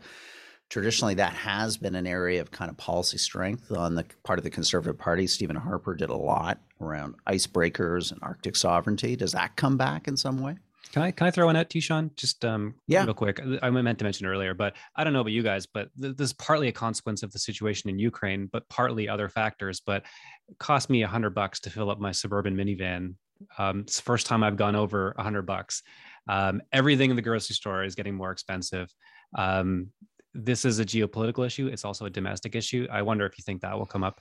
Traditionally, 0.69 1.15
that 1.15 1.33
has 1.33 1.79
been 1.79 1.95
an 1.95 2.07
area 2.07 2.41
of 2.43 2.51
kind 2.51 2.71
of 2.71 2.77
policy 2.77 3.17
strength 3.17 3.73
on 3.73 3.95
the 3.95 4.05
part 4.23 4.39
of 4.39 4.45
the 4.45 4.51
Conservative 4.51 4.99
Party. 4.99 5.27
Stephen 5.27 5.57
Harper 5.57 5.95
did 5.95 6.11
a 6.11 6.17
lot 6.17 6.61
around 6.81 7.15
icebreakers 7.27 8.13
and 8.13 8.21
Arctic 8.23 8.55
sovereignty. 8.55 9.17
Does 9.17 9.33
that 9.33 9.57
come 9.57 9.79
back 9.79 10.09
in 10.09 10.17
some 10.17 10.41
way? 10.41 10.57
Can 10.93 11.03
I 11.03 11.11
can 11.11 11.27
I 11.27 11.31
throw 11.31 11.47
one 11.47 11.57
out 11.57 11.69
Tishon? 11.69 12.15
Just 12.17 12.45
um, 12.45 12.75
yeah, 12.87 13.05
real 13.05 13.15
quick. 13.15 13.41
I 13.63 13.71
meant 13.71 13.99
to 13.99 14.05
mention 14.05 14.27
earlier, 14.27 14.55
but 14.55 14.75
I 14.97 15.05
don't 15.05 15.13
know 15.13 15.21
about 15.21 15.33
you 15.33 15.43
guys, 15.43 15.67
but 15.67 15.91
th- 16.01 16.17
this 16.17 16.31
is 16.31 16.33
partly 16.35 16.69
a 16.69 16.73
consequence 16.73 17.23
of 17.23 17.33
the 17.33 17.39
situation 17.39 17.91
in 17.91 17.99
Ukraine, 17.99 18.49
but 18.51 18.69
partly 18.69 19.09
other 19.09 19.29
factors. 19.29 19.81
But 19.85 20.05
it 20.49 20.59
cost 20.59 20.89
me 20.89 21.03
a 21.03 21.09
hundred 21.09 21.35
bucks 21.35 21.61
to 21.61 21.71
fill 21.71 21.91
up 21.91 21.99
my 21.99 22.13
suburban 22.13 22.57
minivan. 22.57 23.15
Um, 23.59 23.81
it's 23.81 23.97
the 23.97 24.03
first 24.03 24.27
time 24.27 24.43
I've 24.43 24.57
gone 24.57 24.77
over 24.77 25.15
a 25.19 25.23
hundred 25.23 25.43
bucks. 25.43 25.83
Um, 26.29 26.63
everything 26.73 27.11
in 27.11 27.17
the 27.17 27.23
grocery 27.23 27.55
store 27.55 27.85
is 27.85 27.95
getting 27.95 28.15
more 28.15 28.33
expensive. 28.33 28.93
Um, 29.35 29.89
this 30.35 30.65
is 30.65 30.79
a 30.79 30.85
geopolitical 30.85 31.47
issue. 31.47 31.67
It's 31.69 31.85
also 31.85 32.07
a 32.07 32.11
domestic 32.11 32.55
issue. 32.55 32.87
I 32.91 33.03
wonder 33.03 33.27
if 33.27 33.39
you 33.39 33.43
think 33.43 33.63
that 33.63 33.79
will 33.79 33.87
come 33.87 34.05
up. 34.05 34.21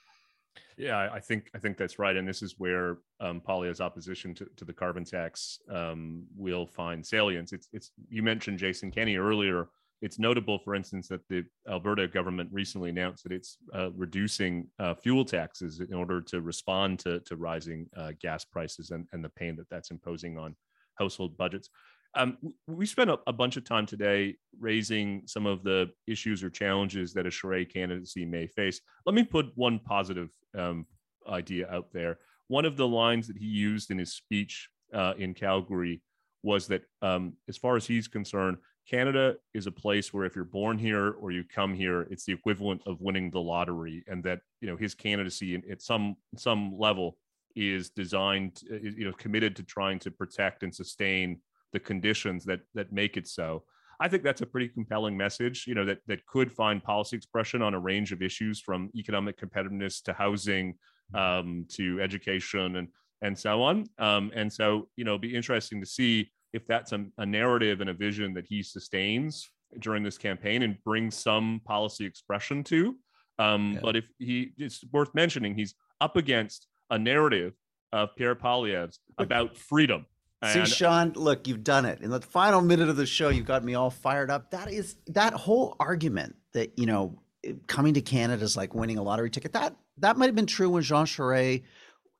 Yeah, 0.78 1.10
I 1.12 1.20
think 1.20 1.50
I 1.56 1.60
think 1.60 1.78
that's 1.78 1.98
right, 1.98 2.16
and 2.16 2.28
this 2.28 2.42
is 2.42 2.56
where 2.58 2.98
um, 3.20 3.42
opposition 3.48 4.36
to, 4.36 4.48
to 4.58 4.66
the 4.66 4.74
carbon 4.74 5.04
tax 5.04 5.60
um, 5.72 6.26
will 6.36 6.68
find 6.68 7.06
salience. 7.06 7.52
It's 7.52 7.68
it's 7.74 7.92
you 8.10 8.22
mentioned 8.22 8.60
Jason 8.60 8.92
Kenney 8.92 9.18
earlier. 9.18 9.70
It's 10.04 10.20
notable, 10.20 10.60
for 10.60 10.76
instance, 10.76 11.08
that 11.08 11.28
the 11.28 11.44
Alberta 11.68 12.08
government 12.08 12.50
recently 12.54 12.92
announced 12.92 13.24
that 13.24 13.32
it's 13.32 13.58
uh, 13.74 13.90
reducing 13.94 14.68
uh, 14.78 14.94
fuel 14.94 15.26
taxes 15.26 15.80
in 15.80 15.96
order 15.96 16.22
to 16.22 16.42
respond 16.42 17.00
to 17.00 17.22
to 17.22 17.36
rising 17.36 17.88
uh, 17.98 18.12
gas 18.22 18.46
prices 18.46 18.92
and, 18.92 19.08
and 19.14 19.24
the 19.24 19.30
pain 19.30 19.56
that 19.56 19.70
that's 19.72 19.90
imposing 19.90 20.38
on 20.38 20.56
household 21.00 21.36
budgets. 21.38 21.70
Um, 22.18 22.38
we 22.66 22.88
spent 22.88 23.12
a, 23.12 23.20
a, 23.28 23.34
bunch 23.34 23.58
of 23.58 23.64
time 23.64 23.86
today 23.86 24.36
raising 24.60 25.22
some 25.28 25.46
of 25.46 25.64
the 25.64 25.92
issues 26.08 26.44
or 26.44 26.50
challenges 26.50 27.14
that 27.14 27.28
a 27.28 27.30
Charest 27.30 27.72
candidacy 27.72 28.26
may 28.26 28.48
face. 28.48 28.82
Let 29.06 29.14
me 29.14 29.24
put 29.24 29.52
one 29.56 29.80
positive 29.80 30.30
um, 30.58 30.88
idea 31.30 31.70
out 31.70 31.94
there. 31.94 32.18
One 32.48 32.66
of 32.66 32.76
the 32.76 32.88
lines 32.88 33.28
that 33.28 33.38
he 33.38 33.46
used 33.46 33.92
in 33.92 34.00
his 34.00 34.14
speech 34.14 34.68
uh, 34.94 35.14
in 35.20 35.36
Calgary 35.36 36.02
was 36.42 36.68
that, 36.68 36.84
um, 37.04 37.34
as 37.48 37.58
far 37.58 37.76
as 37.76 37.86
he's 37.86 38.08
concerned, 38.08 38.58
Canada 38.90 39.36
is 39.54 39.68
a 39.68 39.72
place 39.72 40.12
where 40.12 40.26
if 40.26 40.36
you're 40.36 40.46
born 40.46 40.80
here 40.80 41.12
or 41.20 41.32
you 41.32 41.44
come 41.44 41.74
here, 41.74 42.08
it's 42.10 42.26
the 42.26 42.34
equivalent 42.34 42.82
of 42.88 43.00
winning 43.00 43.30
the 43.30 43.42
lottery, 43.42 44.04
and 44.08 44.24
that 44.24 44.40
you 44.62 44.68
know 44.68 44.78
his 44.78 44.96
candidacy 44.96 45.62
at 45.70 45.82
some 45.82 46.16
some 46.38 46.78
level 46.80 47.18
is 47.56 47.90
designed, 47.90 48.62
you 48.70 49.04
know, 49.04 49.12
committed 49.14 49.56
to 49.58 49.64
trying 49.64 50.00
to 50.00 50.12
protect 50.12 50.64
and 50.64 50.74
sustain 50.74 51.42
the 51.74 51.80
conditions 51.80 52.46
that 52.46 52.62
that 52.74 52.92
make 52.92 53.18
it 53.18 53.28
so. 53.28 53.64
I 54.00 54.08
think 54.08 54.22
that's 54.22 54.42
a 54.42 54.46
pretty 54.46 54.68
compelling 54.68 55.18
message, 55.18 55.66
you 55.68 55.74
know, 55.74 55.86
that 55.86 56.00
that 56.08 56.26
could 56.28 56.52
find 56.52 56.84
policy 56.84 57.16
expression 57.18 57.62
on 57.62 57.74
a 57.74 57.80
range 57.80 58.12
of 58.12 58.22
issues 58.22 58.60
from 58.60 58.92
economic 58.96 59.40
competitiveness 59.40 60.04
to 60.04 60.14
housing 60.14 60.76
um, 61.14 61.66
to 61.74 62.02
education 62.02 62.78
and 62.78 62.88
and 63.22 63.38
so 63.38 63.64
on. 63.64 63.86
Um, 63.98 64.32
and 64.36 64.52
so, 64.52 64.90
you 64.96 65.04
know, 65.04 65.18
be 65.18 65.36
interesting 65.36 65.80
to 65.82 65.88
see 65.88 66.30
if 66.54 66.68
that's 66.68 66.92
a, 66.92 67.06
a 67.18 67.26
narrative 67.26 67.82
and 67.82 67.90
a 67.90 67.94
vision 67.94 68.34
that 68.36 68.46
he 68.48 68.62
sustains 68.62 69.50
during 69.80 70.04
this 70.04 70.18
campaign 70.18 70.62
and 70.64 70.82
brings 70.84 71.16
some 71.16 71.62
policy 71.66 72.06
expression 72.06 72.64
to. 72.66 72.96
Um, 73.40 73.74
yeah. 73.74 73.80
But 73.82 73.96
if 73.96 74.06
he, 74.18 74.54
it's 74.58 74.84
worth 74.92 75.14
mentioning, 75.14 75.56
he's 75.56 75.76
up 76.00 76.16
against 76.16 76.68
a 76.90 76.98
narrative 76.98 77.54
of 77.92 78.16
Pierre 78.16 78.36
Poilievre's 78.36 79.00
about 79.18 79.58
freedom 79.58 80.06
See, 80.46 80.66
Sean, 80.66 81.14
look, 81.16 81.48
you've 81.48 81.64
done 81.64 81.86
it. 81.86 82.02
In 82.02 82.12
the 82.12 82.22
final 82.22 82.62
minute 82.62 82.90
of 82.90 82.96
the 82.96 83.08
show, 83.08 83.30
You've 83.30 83.46
got 83.48 83.64
me 83.64 83.74
all 83.74 83.90
fired 83.90 84.30
up. 84.30 84.52
That 84.52 84.72
is 84.72 84.96
that 85.08 85.34
whole 85.34 85.76
argument 85.80 86.36
that, 86.54 86.78
you 86.78 86.86
know, 86.86 87.20
eh, 87.44 87.54
coming 87.66 87.96
to 87.96 88.02
Canada 88.02 88.44
is 88.44 88.56
like 88.56 88.76
winning 88.76 89.00
a 89.00 89.04
lottery 89.04 89.32
ticket. 89.32 89.54
That 89.54 89.76
that 89.98 90.18
might 90.18 90.28
have 90.28 90.36
been 90.36 90.46
true 90.46 90.70
when 90.70 90.84
Jean 90.84 91.06
Charest, 91.06 91.64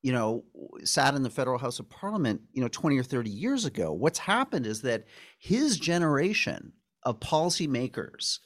you 0.02 0.12
know, 0.12 0.44
sat 0.84 1.14
in 1.14 1.22
the 1.22 1.30
federal 1.30 1.60
House 1.60 1.78
of 1.78 1.90
Parliament, 1.90 2.42
you 2.54 2.62
know, 2.62 2.68
20 2.68 2.98
or 2.98 3.04
30 3.04 3.30
years 3.30 3.66
ago. 3.66 3.92
What's 3.92 4.20
happened 4.20 4.66
is 4.66 4.82
that 4.82 5.06
his 5.38 5.78
generation 5.78 6.74
of 7.04 7.20
policymakers 7.20 8.40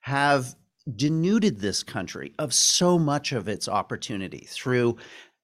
have 0.00 0.56
denuded 0.96 1.60
this 1.60 1.84
country 1.84 2.34
of 2.40 2.52
so 2.52 2.98
much 2.98 3.30
of 3.30 3.46
its 3.46 3.68
opportunity 3.68 4.46
through 4.50 4.96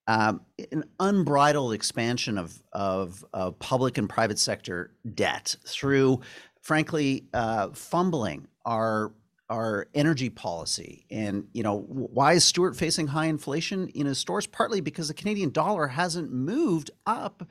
um, 0.08 0.40
an 0.72 0.84
unbridled 0.98 1.74
expansion 1.74 2.38
of, 2.38 2.60
of, 2.72 3.24
of, 3.34 3.58
public 3.58 3.98
and 3.98 4.08
private 4.08 4.38
sector 4.38 4.90
debt 5.14 5.54
through, 5.66 6.20
frankly, 6.62 7.26
uh, 7.34 7.68
fumbling 7.70 8.48
our 8.64 9.12
our 9.50 9.88
energy 9.94 10.28
policy. 10.28 11.06
And 11.10 11.48
you 11.54 11.62
know, 11.62 11.80
why 11.80 12.34
is 12.34 12.44
Stuart 12.44 12.76
facing 12.76 13.06
high 13.06 13.26
inflation 13.26 13.88
in 13.88 14.06
his 14.06 14.18
stores? 14.18 14.46
Partly 14.46 14.80
because 14.80 15.08
the 15.08 15.14
Canadian 15.14 15.50
dollar 15.50 15.86
hasn't 15.86 16.30
moved 16.30 16.90
up 17.06 17.48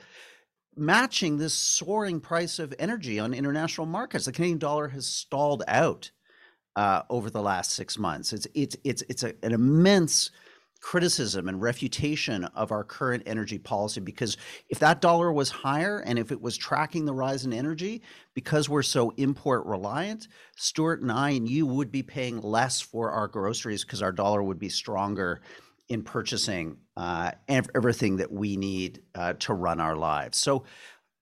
matching 0.75 1.37
this 1.37 1.55
soaring 1.55 2.19
price 2.19 2.59
of 2.59 2.73
energy 2.77 3.19
on 3.19 3.33
international 3.33 3.87
markets. 3.87 4.25
The 4.25 4.31
Canadian 4.31 4.59
dollar 4.59 4.89
has 4.89 5.07
stalled 5.07 5.63
out 5.67 6.11
uh, 6.75 7.01
over 7.09 7.31
the 7.31 7.41
last 7.41 7.71
six 7.71 7.97
months. 7.97 8.33
It's 8.33 8.47
it's 8.53 8.77
it's 8.83 9.03
it's 9.09 9.23
a, 9.23 9.33
an 9.43 9.53
immense 9.53 10.29
criticism 10.81 11.47
and 11.47 11.61
refutation 11.61 12.45
of 12.45 12.71
our 12.71 12.83
current 12.83 13.23
energy 13.25 13.57
policy 13.57 13.99
because 13.99 14.37
if 14.69 14.79
that 14.79 15.01
dollar 15.01 15.31
was 15.31 15.49
higher 15.49 15.99
and 15.99 16.19
if 16.19 16.31
it 16.31 16.41
was 16.41 16.57
tracking 16.57 17.05
the 17.05 17.13
rise 17.13 17.45
in 17.45 17.53
energy 17.53 18.01
because 18.33 18.69
we're 18.69 18.83
so 18.83 19.11
import 19.17 19.65
reliant 19.65 20.27
stuart 20.55 21.01
and 21.01 21.11
i 21.11 21.31
and 21.31 21.49
you 21.49 21.65
would 21.65 21.91
be 21.91 22.03
paying 22.03 22.41
less 22.41 22.79
for 22.79 23.11
our 23.11 23.27
groceries 23.27 23.83
because 23.83 24.01
our 24.01 24.11
dollar 24.11 24.43
would 24.43 24.59
be 24.59 24.69
stronger 24.69 25.41
in 25.89 26.03
purchasing 26.03 26.77
uh, 26.97 27.31
everything 27.47 28.17
that 28.17 28.31
we 28.31 28.57
need 28.57 29.01
uh, 29.15 29.33
to 29.33 29.53
run 29.53 29.79
our 29.79 29.95
lives. 29.95 30.37
So 30.37 30.63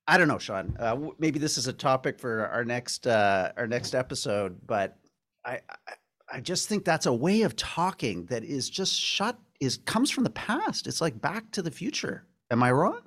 i 0.07 0.19
don't 0.19 0.27
know 0.27 0.37
sean 0.37 0.75
uh, 0.79 0.95
maybe 1.17 1.39
this 1.39 1.57
is 1.57 1.67
a 1.67 1.73
topic 1.73 2.19
for 2.19 2.47
our 2.49 2.63
next 2.63 3.07
uh, 3.07 3.51
our 3.57 3.65
next 3.65 3.95
episode 3.95 4.55
but 4.67 4.99
I, 5.43 5.59
I 5.87 5.93
I 6.35 6.41
just 6.41 6.67
think 6.67 6.83
that's 6.83 7.05
a 7.05 7.13
way 7.13 7.43
of 7.43 7.55
talking 7.55 8.25
that 8.25 8.43
is 8.43 8.69
just 8.69 8.99
shut 8.99 9.39
is 9.61 9.77
comes 9.85 10.11
from 10.11 10.25
the 10.25 10.29
past. 10.31 10.85
It's 10.85 10.99
like 10.99 11.21
Back 11.21 11.49
to 11.51 11.61
the 11.61 11.71
Future. 11.71 12.25
Am 12.51 12.61
I 12.61 12.73
wrong? 12.73 12.99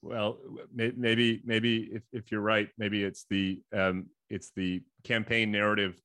Well, 0.00 0.38
maybe 0.74 1.42
maybe 1.44 1.90
if, 1.92 2.02
if 2.14 2.32
you're 2.32 2.40
right, 2.40 2.70
maybe 2.78 3.04
it's 3.04 3.26
the 3.28 3.60
um, 3.74 4.06
it's 4.30 4.52
the 4.56 4.82
campaign 5.04 5.52
narrative 5.52 6.00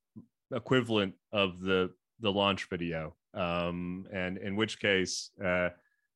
equivalent 0.53 1.13
of 1.31 1.61
the 1.61 1.91
the 2.19 2.31
launch 2.33 2.67
video, 2.69 3.15
um, 3.33 4.05
and 4.11 4.37
in 4.37 4.57
which 4.57 4.81
case, 4.81 5.31
uh, 5.41 5.69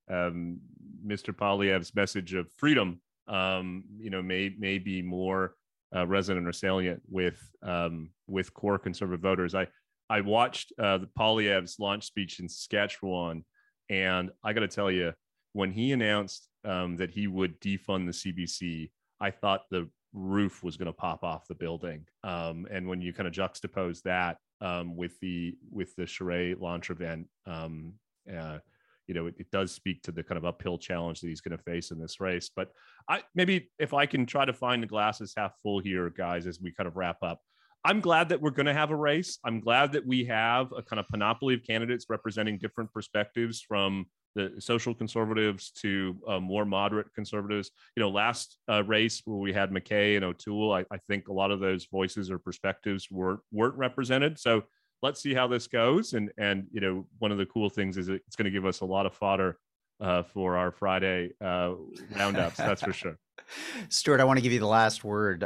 um, 0.10 0.60
Mr. 1.08 1.34
Poilievre's 1.34 1.96
message 1.96 2.34
of 2.34 2.52
freedom, 2.52 3.00
um, 3.30 3.86
you 3.98 4.10
know, 4.10 4.22
may 4.22 4.54
may 4.60 4.80
be 4.80 5.02
more 5.02 5.56
uh, 5.96 6.06
resonant 6.06 6.46
or 6.46 6.52
salient 6.52 7.02
with 7.08 7.40
um, 7.64 8.10
with 8.28 8.54
core 8.54 8.78
conservative 8.78 9.22
voters. 9.22 9.56
I 9.56 9.68
I 10.10 10.22
watched 10.22 10.74
uh, 10.80 10.98
the 10.98 11.08
Poilievre's 11.08 11.78
launch 11.80 12.06
speech 12.06 12.40
in 12.40 12.50
Saskatchewan, 12.50 13.46
and 13.90 14.32
I 14.44 14.54
got 14.54 14.62
to 14.62 14.68
tell 14.68 14.90
you, 14.90 15.14
when 15.54 15.72
he 15.72 15.92
announced 15.92 16.48
um, 16.66 16.98
that 16.98 17.12
he 17.12 17.28
would 17.28 17.60
defund 17.60 18.06
the 18.06 18.34
CBC, 18.34 18.92
I 19.20 19.32
thought 19.32 19.62
the 19.70 19.90
roof 20.14 20.64
was 20.64 20.78
going 20.78 20.88
to 20.88 20.94
pop 20.94 21.24
off 21.24 21.48
the 21.48 21.56
building. 21.56 22.06
Um, 22.24 22.68
and 22.72 22.88
when 22.88 23.02
you 23.02 23.14
kind 23.14 23.28
of 23.28 23.34
juxtapose 23.34 24.02
that 24.04 24.38
um, 24.62 24.96
with 24.96 25.20
the 25.20 25.56
with 25.72 25.96
the 25.96 26.04
Charest 26.04 26.60
launch 26.60 26.90
event, 26.90 27.28
um, 27.46 27.94
uh, 28.32 28.60
you 29.08 29.14
know, 29.16 29.28
it, 29.28 29.36
it, 29.40 29.52
does 29.52 29.72
speak 29.72 30.04
to 30.04 30.12
the 30.12 30.22
kind 30.22 30.38
of 30.38 30.46
uphill 30.46 30.78
challenge 30.78 31.22
that 31.22 31.30
he's 31.30 31.42
going 31.42 31.58
to 31.58 31.64
face 31.64 31.92
in 31.92 32.00
this 32.00 32.20
race. 32.20 32.50
But 32.56 32.70
I 33.08 33.24
maybe 33.34 33.72
if 33.80 33.94
I 33.94 34.06
can 34.06 34.26
try 34.26 34.46
to 34.46 34.54
find 34.54 34.84
the 34.84 34.88
glasses 34.88 35.34
half 35.36 35.54
full 35.64 35.80
here, 35.80 36.10
guys, 36.10 36.46
as 36.46 36.60
we 36.60 36.72
kind 36.72 36.88
of 36.88 36.96
wrap 36.96 37.18
up. 37.24 37.42
I'm 37.86 38.02
glad 38.02 38.30
that 38.30 38.42
we're 38.42 38.50
going 38.52 38.66
to 38.66 38.74
have 38.74 38.92
a 38.92 38.96
race. 38.96 39.40
I'm 39.46 39.62
glad 39.62 39.94
that 39.94 40.06
we 40.06 40.26
have 40.26 40.72
a 40.76 40.82
kind 40.82 41.00
of 41.00 41.08
panoply 41.08 41.54
of 41.54 41.64
candidates 41.64 42.08
representing 42.10 42.58
different 42.58 42.92
perspectives 42.92 43.62
from 43.62 44.06
the 44.36 44.54
social 44.60 44.94
conservatives 44.94 45.72
to 45.72 46.16
uh, 46.28 46.40
more 46.40 46.66
moderate 46.66 47.14
conservatives. 47.14 47.72
You 47.96 48.02
know, 48.02 48.10
last 48.10 48.58
uh, 48.70 48.84
race 48.84 49.22
where 49.26 49.38
we 49.38 49.54
had 49.54 49.72
MacKay 49.72 50.16
and 50.18 50.26
O'Toole, 50.26 50.74
I, 50.74 50.86
I, 50.92 50.98
think 51.08 51.30
a 51.30 51.34
lot 51.34 51.52
of 51.52 51.60
those 51.60 51.86
voices 51.86 52.30
or 52.30 52.38
perspectives 52.38 53.08
were 53.10 53.42
weren't 53.52 53.76
represented. 53.76 54.38
So 54.38 54.64
let's 55.02 55.22
see 55.22 55.34
how 55.34 55.48
this 55.48 55.68
goes. 55.68 56.14
And 56.14 56.32
and 56.38 56.68
you 56.72 56.82
know, 56.82 57.08
one 57.20 57.32
of 57.32 57.38
the 57.38 57.46
cool 57.46 57.70
things 57.70 57.98
is 57.98 58.10
it's 58.10 58.36
going 58.36 58.46
to 58.46 58.52
give 58.52 58.66
us 58.66 58.82
a 58.82 58.86
lot 58.86 59.06
of 59.06 59.14
fodder 59.14 59.58
uh, 60.02 60.24
for 60.24 60.58
our 60.58 60.72
Friday 60.72 61.32
uh, 61.42 61.74
roundups. 62.16 62.58
that's 62.58 62.84
for 62.84 62.94
sure. 62.94 63.18
Stuart, 63.90 64.20
I 64.20 64.26
want 64.26 64.38
to 64.38 64.44
give 64.44 64.52
you 64.52 64.60
the 64.60 64.68
last 64.68 65.04
word. 65.04 65.44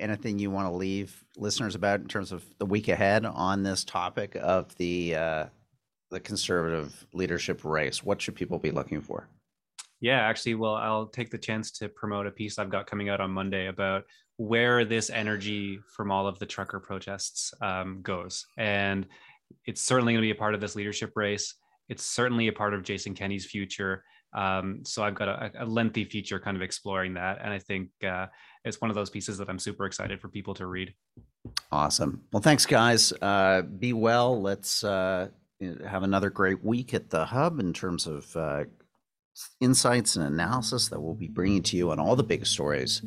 Anything 0.00 0.38
you 0.38 0.50
want 0.50 0.68
to 0.68 0.74
leave 0.74 1.24
listeners 1.36 1.74
about 1.74 2.00
in 2.00 2.08
terms 2.08 2.32
of 2.32 2.44
the 2.58 2.66
week 2.66 2.88
ahead 2.88 3.24
on 3.24 3.62
this 3.62 3.84
topic 3.84 4.36
of 4.40 4.74
the 4.76 5.14
uh, 5.14 5.46
the 6.10 6.20
conservative 6.20 7.06
leadership 7.12 7.64
race? 7.64 8.02
What 8.02 8.20
should 8.20 8.34
people 8.34 8.58
be 8.58 8.70
looking 8.70 9.00
for? 9.00 9.28
Yeah, 10.00 10.20
actually, 10.20 10.56
well, 10.56 10.74
I'll 10.74 11.06
take 11.06 11.30
the 11.30 11.38
chance 11.38 11.70
to 11.72 11.88
promote 11.88 12.26
a 12.26 12.30
piece 12.30 12.58
I've 12.58 12.70
got 12.70 12.86
coming 12.86 13.08
out 13.08 13.20
on 13.20 13.30
Monday 13.30 13.68
about 13.68 14.04
where 14.36 14.84
this 14.84 15.10
energy 15.10 15.78
from 15.96 16.10
all 16.10 16.26
of 16.26 16.38
the 16.38 16.46
trucker 16.46 16.80
protests 16.80 17.54
um, 17.62 18.00
goes. 18.02 18.46
And 18.58 19.06
it's 19.64 19.80
certainly 19.80 20.12
going 20.12 20.22
to 20.22 20.26
be 20.26 20.32
a 20.32 20.34
part 20.34 20.54
of 20.54 20.60
this 20.60 20.74
leadership 20.76 21.12
race. 21.14 21.54
It's 21.88 22.04
certainly 22.04 22.48
a 22.48 22.52
part 22.52 22.74
of 22.74 22.82
Jason 22.82 23.14
Kenney's 23.14 23.46
future. 23.46 24.04
Um, 24.34 24.80
so 24.84 25.04
I've 25.04 25.14
got 25.14 25.28
a, 25.28 25.52
a, 25.60 25.64
lengthy 25.64 26.04
feature 26.04 26.40
kind 26.40 26.56
of 26.56 26.62
exploring 26.62 27.14
that. 27.14 27.38
And 27.40 27.52
I 27.52 27.60
think 27.60 27.90
uh, 28.04 28.26
it's 28.64 28.80
one 28.80 28.90
of 28.90 28.96
those 28.96 29.08
pieces 29.08 29.38
that 29.38 29.48
I'm 29.48 29.60
super 29.60 29.86
excited 29.86 30.20
for 30.20 30.28
people 30.28 30.54
to 30.54 30.66
read. 30.66 30.92
Awesome. 31.70 32.24
Well, 32.32 32.42
thanks, 32.42 32.66
guys. 32.66 33.12
Uh, 33.22 33.62
be 33.62 33.92
well. 33.92 34.40
Let's 34.40 34.82
uh, 34.82 35.28
have 35.86 36.02
another 36.02 36.30
great 36.30 36.64
week 36.64 36.94
at 36.94 37.10
the 37.10 37.26
Hub 37.26 37.60
in 37.60 37.72
terms 37.72 38.08
of 38.08 38.36
uh, 38.36 38.64
insights 39.60 40.16
and 40.16 40.26
analysis 40.26 40.88
that 40.88 41.00
we'll 41.00 41.14
be 41.14 41.28
bringing 41.28 41.62
to 41.62 41.76
you 41.76 41.90
on 41.90 42.00
all 42.00 42.16
the 42.16 42.22
big 42.22 42.46
stories 42.46 43.02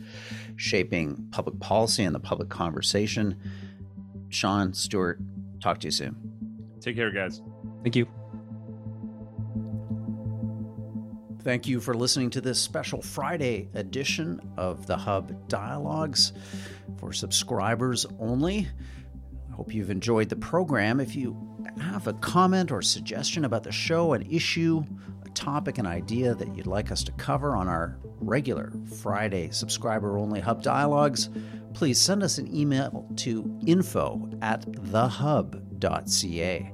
shaping 0.55 1.27
public 1.31 1.59
policy 1.59 2.03
and 2.03 2.15
the 2.15 2.19
public 2.19 2.49
conversation. 2.49 3.37
Sean, 4.29 4.73
Stuart, 4.73 5.19
talk 5.61 5.79
to 5.79 5.87
you 5.87 5.91
soon. 5.91 6.15
Take 6.79 6.95
care, 6.95 7.11
guys. 7.11 7.41
Thank 7.83 7.95
you. 7.95 8.07
Thank 11.47 11.65
you 11.65 11.79
for 11.79 11.93
listening 11.93 12.29
to 12.31 12.41
this 12.41 12.61
special 12.61 13.01
Friday 13.01 13.69
edition 13.73 14.41
of 14.57 14.85
the 14.85 14.97
Hub 14.97 15.47
Dialogues 15.47 16.33
for 16.99 17.13
subscribers 17.13 18.05
only. 18.19 18.67
I 19.49 19.55
hope 19.55 19.73
you've 19.73 19.89
enjoyed 19.89 20.27
the 20.27 20.35
program. 20.35 20.99
If 20.99 21.15
you 21.15 21.37
have 21.79 22.07
a 22.07 22.13
comment 22.15 22.69
or 22.69 22.81
suggestion 22.81 23.45
about 23.45 23.63
the 23.63 23.71
show, 23.71 24.11
an 24.11 24.29
issue, 24.29 24.83
a 25.25 25.29
topic, 25.29 25.77
an 25.77 25.85
idea 25.85 26.35
that 26.35 26.53
you'd 26.53 26.67
like 26.67 26.91
us 26.91 27.01
to 27.05 27.13
cover 27.13 27.55
on 27.55 27.69
our 27.69 27.97
regular 28.19 28.73
Friday 28.99 29.49
subscriber 29.49 30.17
only 30.17 30.41
Hub 30.41 30.61
Dialogues, 30.61 31.29
please 31.73 31.97
send 31.97 32.23
us 32.23 32.39
an 32.39 32.53
email 32.53 33.07
to 33.15 33.57
info 33.65 34.29
at 34.41 34.69
thehub.ca. 34.69 36.73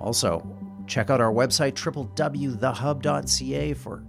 Also, 0.00 0.59
check 0.90 1.08
out 1.08 1.20
our 1.20 1.32
website, 1.32 1.74
www.thehub.ca, 1.74 3.74
for 3.74 4.02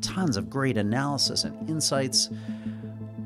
tons 0.00 0.36
of 0.36 0.48
great 0.48 0.76
analysis 0.76 1.42
and 1.42 1.68
insights 1.68 2.30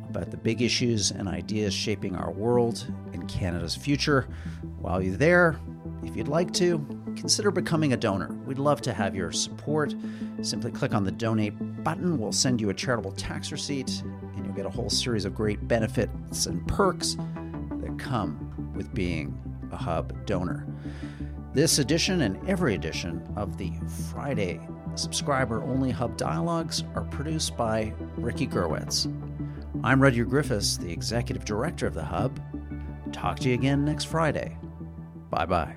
about 0.08 0.30
the 0.30 0.38
big 0.38 0.62
issues 0.62 1.10
and 1.10 1.28
ideas 1.28 1.74
shaping 1.74 2.16
our 2.16 2.30
world 2.30 2.90
and 3.12 3.28
Canada's 3.28 3.76
future. 3.76 4.26
While 4.78 5.02
you're 5.02 5.16
there, 5.16 5.60
if 6.02 6.16
you'd 6.16 6.28
like 6.28 6.50
to, 6.54 6.78
consider 7.14 7.50
becoming 7.50 7.92
a 7.92 7.96
donor. 7.96 8.32
We'd 8.46 8.58
love 8.58 8.80
to 8.82 8.92
have 8.94 9.14
your 9.14 9.32
support. 9.32 9.94
Simply 10.40 10.70
click 10.70 10.94
on 10.94 11.04
the 11.04 11.12
donate 11.12 11.84
button. 11.84 12.18
We'll 12.18 12.32
send 12.32 12.58
you 12.58 12.70
a 12.70 12.74
charitable 12.74 13.12
tax 13.12 13.52
receipt, 13.52 14.02
and 14.34 14.46
you'll 14.46 14.54
get 14.54 14.64
a 14.64 14.70
whole 14.70 14.88
series 14.88 15.26
of 15.26 15.34
great 15.34 15.68
benefits 15.68 16.46
and 16.46 16.66
perks 16.66 17.18
that 17.82 17.98
come 17.98 18.72
with 18.74 18.94
being 18.94 19.38
a 19.72 19.76
Hub 19.76 20.24
donor. 20.24 20.66
This 21.54 21.78
edition 21.78 22.20
and 22.22 22.46
every 22.48 22.74
edition 22.74 23.26
of 23.36 23.56
the 23.56 23.72
Friday 24.12 24.60
subscriber 24.96 25.62
only 25.62 25.90
Hub 25.90 26.16
Dialogues 26.16 26.84
are 26.94 27.04
produced 27.04 27.56
by 27.56 27.92
Ricky 28.16 28.46
Gerwitz. 28.46 29.06
I'm 29.82 30.02
Rudyard 30.02 30.28
Griffiths, 30.28 30.76
the 30.76 30.92
executive 30.92 31.44
director 31.44 31.86
of 31.86 31.94
the 31.94 32.04
Hub. 32.04 32.38
Talk 33.12 33.38
to 33.40 33.48
you 33.48 33.54
again 33.54 33.84
next 33.84 34.04
Friday. 34.04 34.58
Bye 35.30 35.46
bye. 35.46 35.74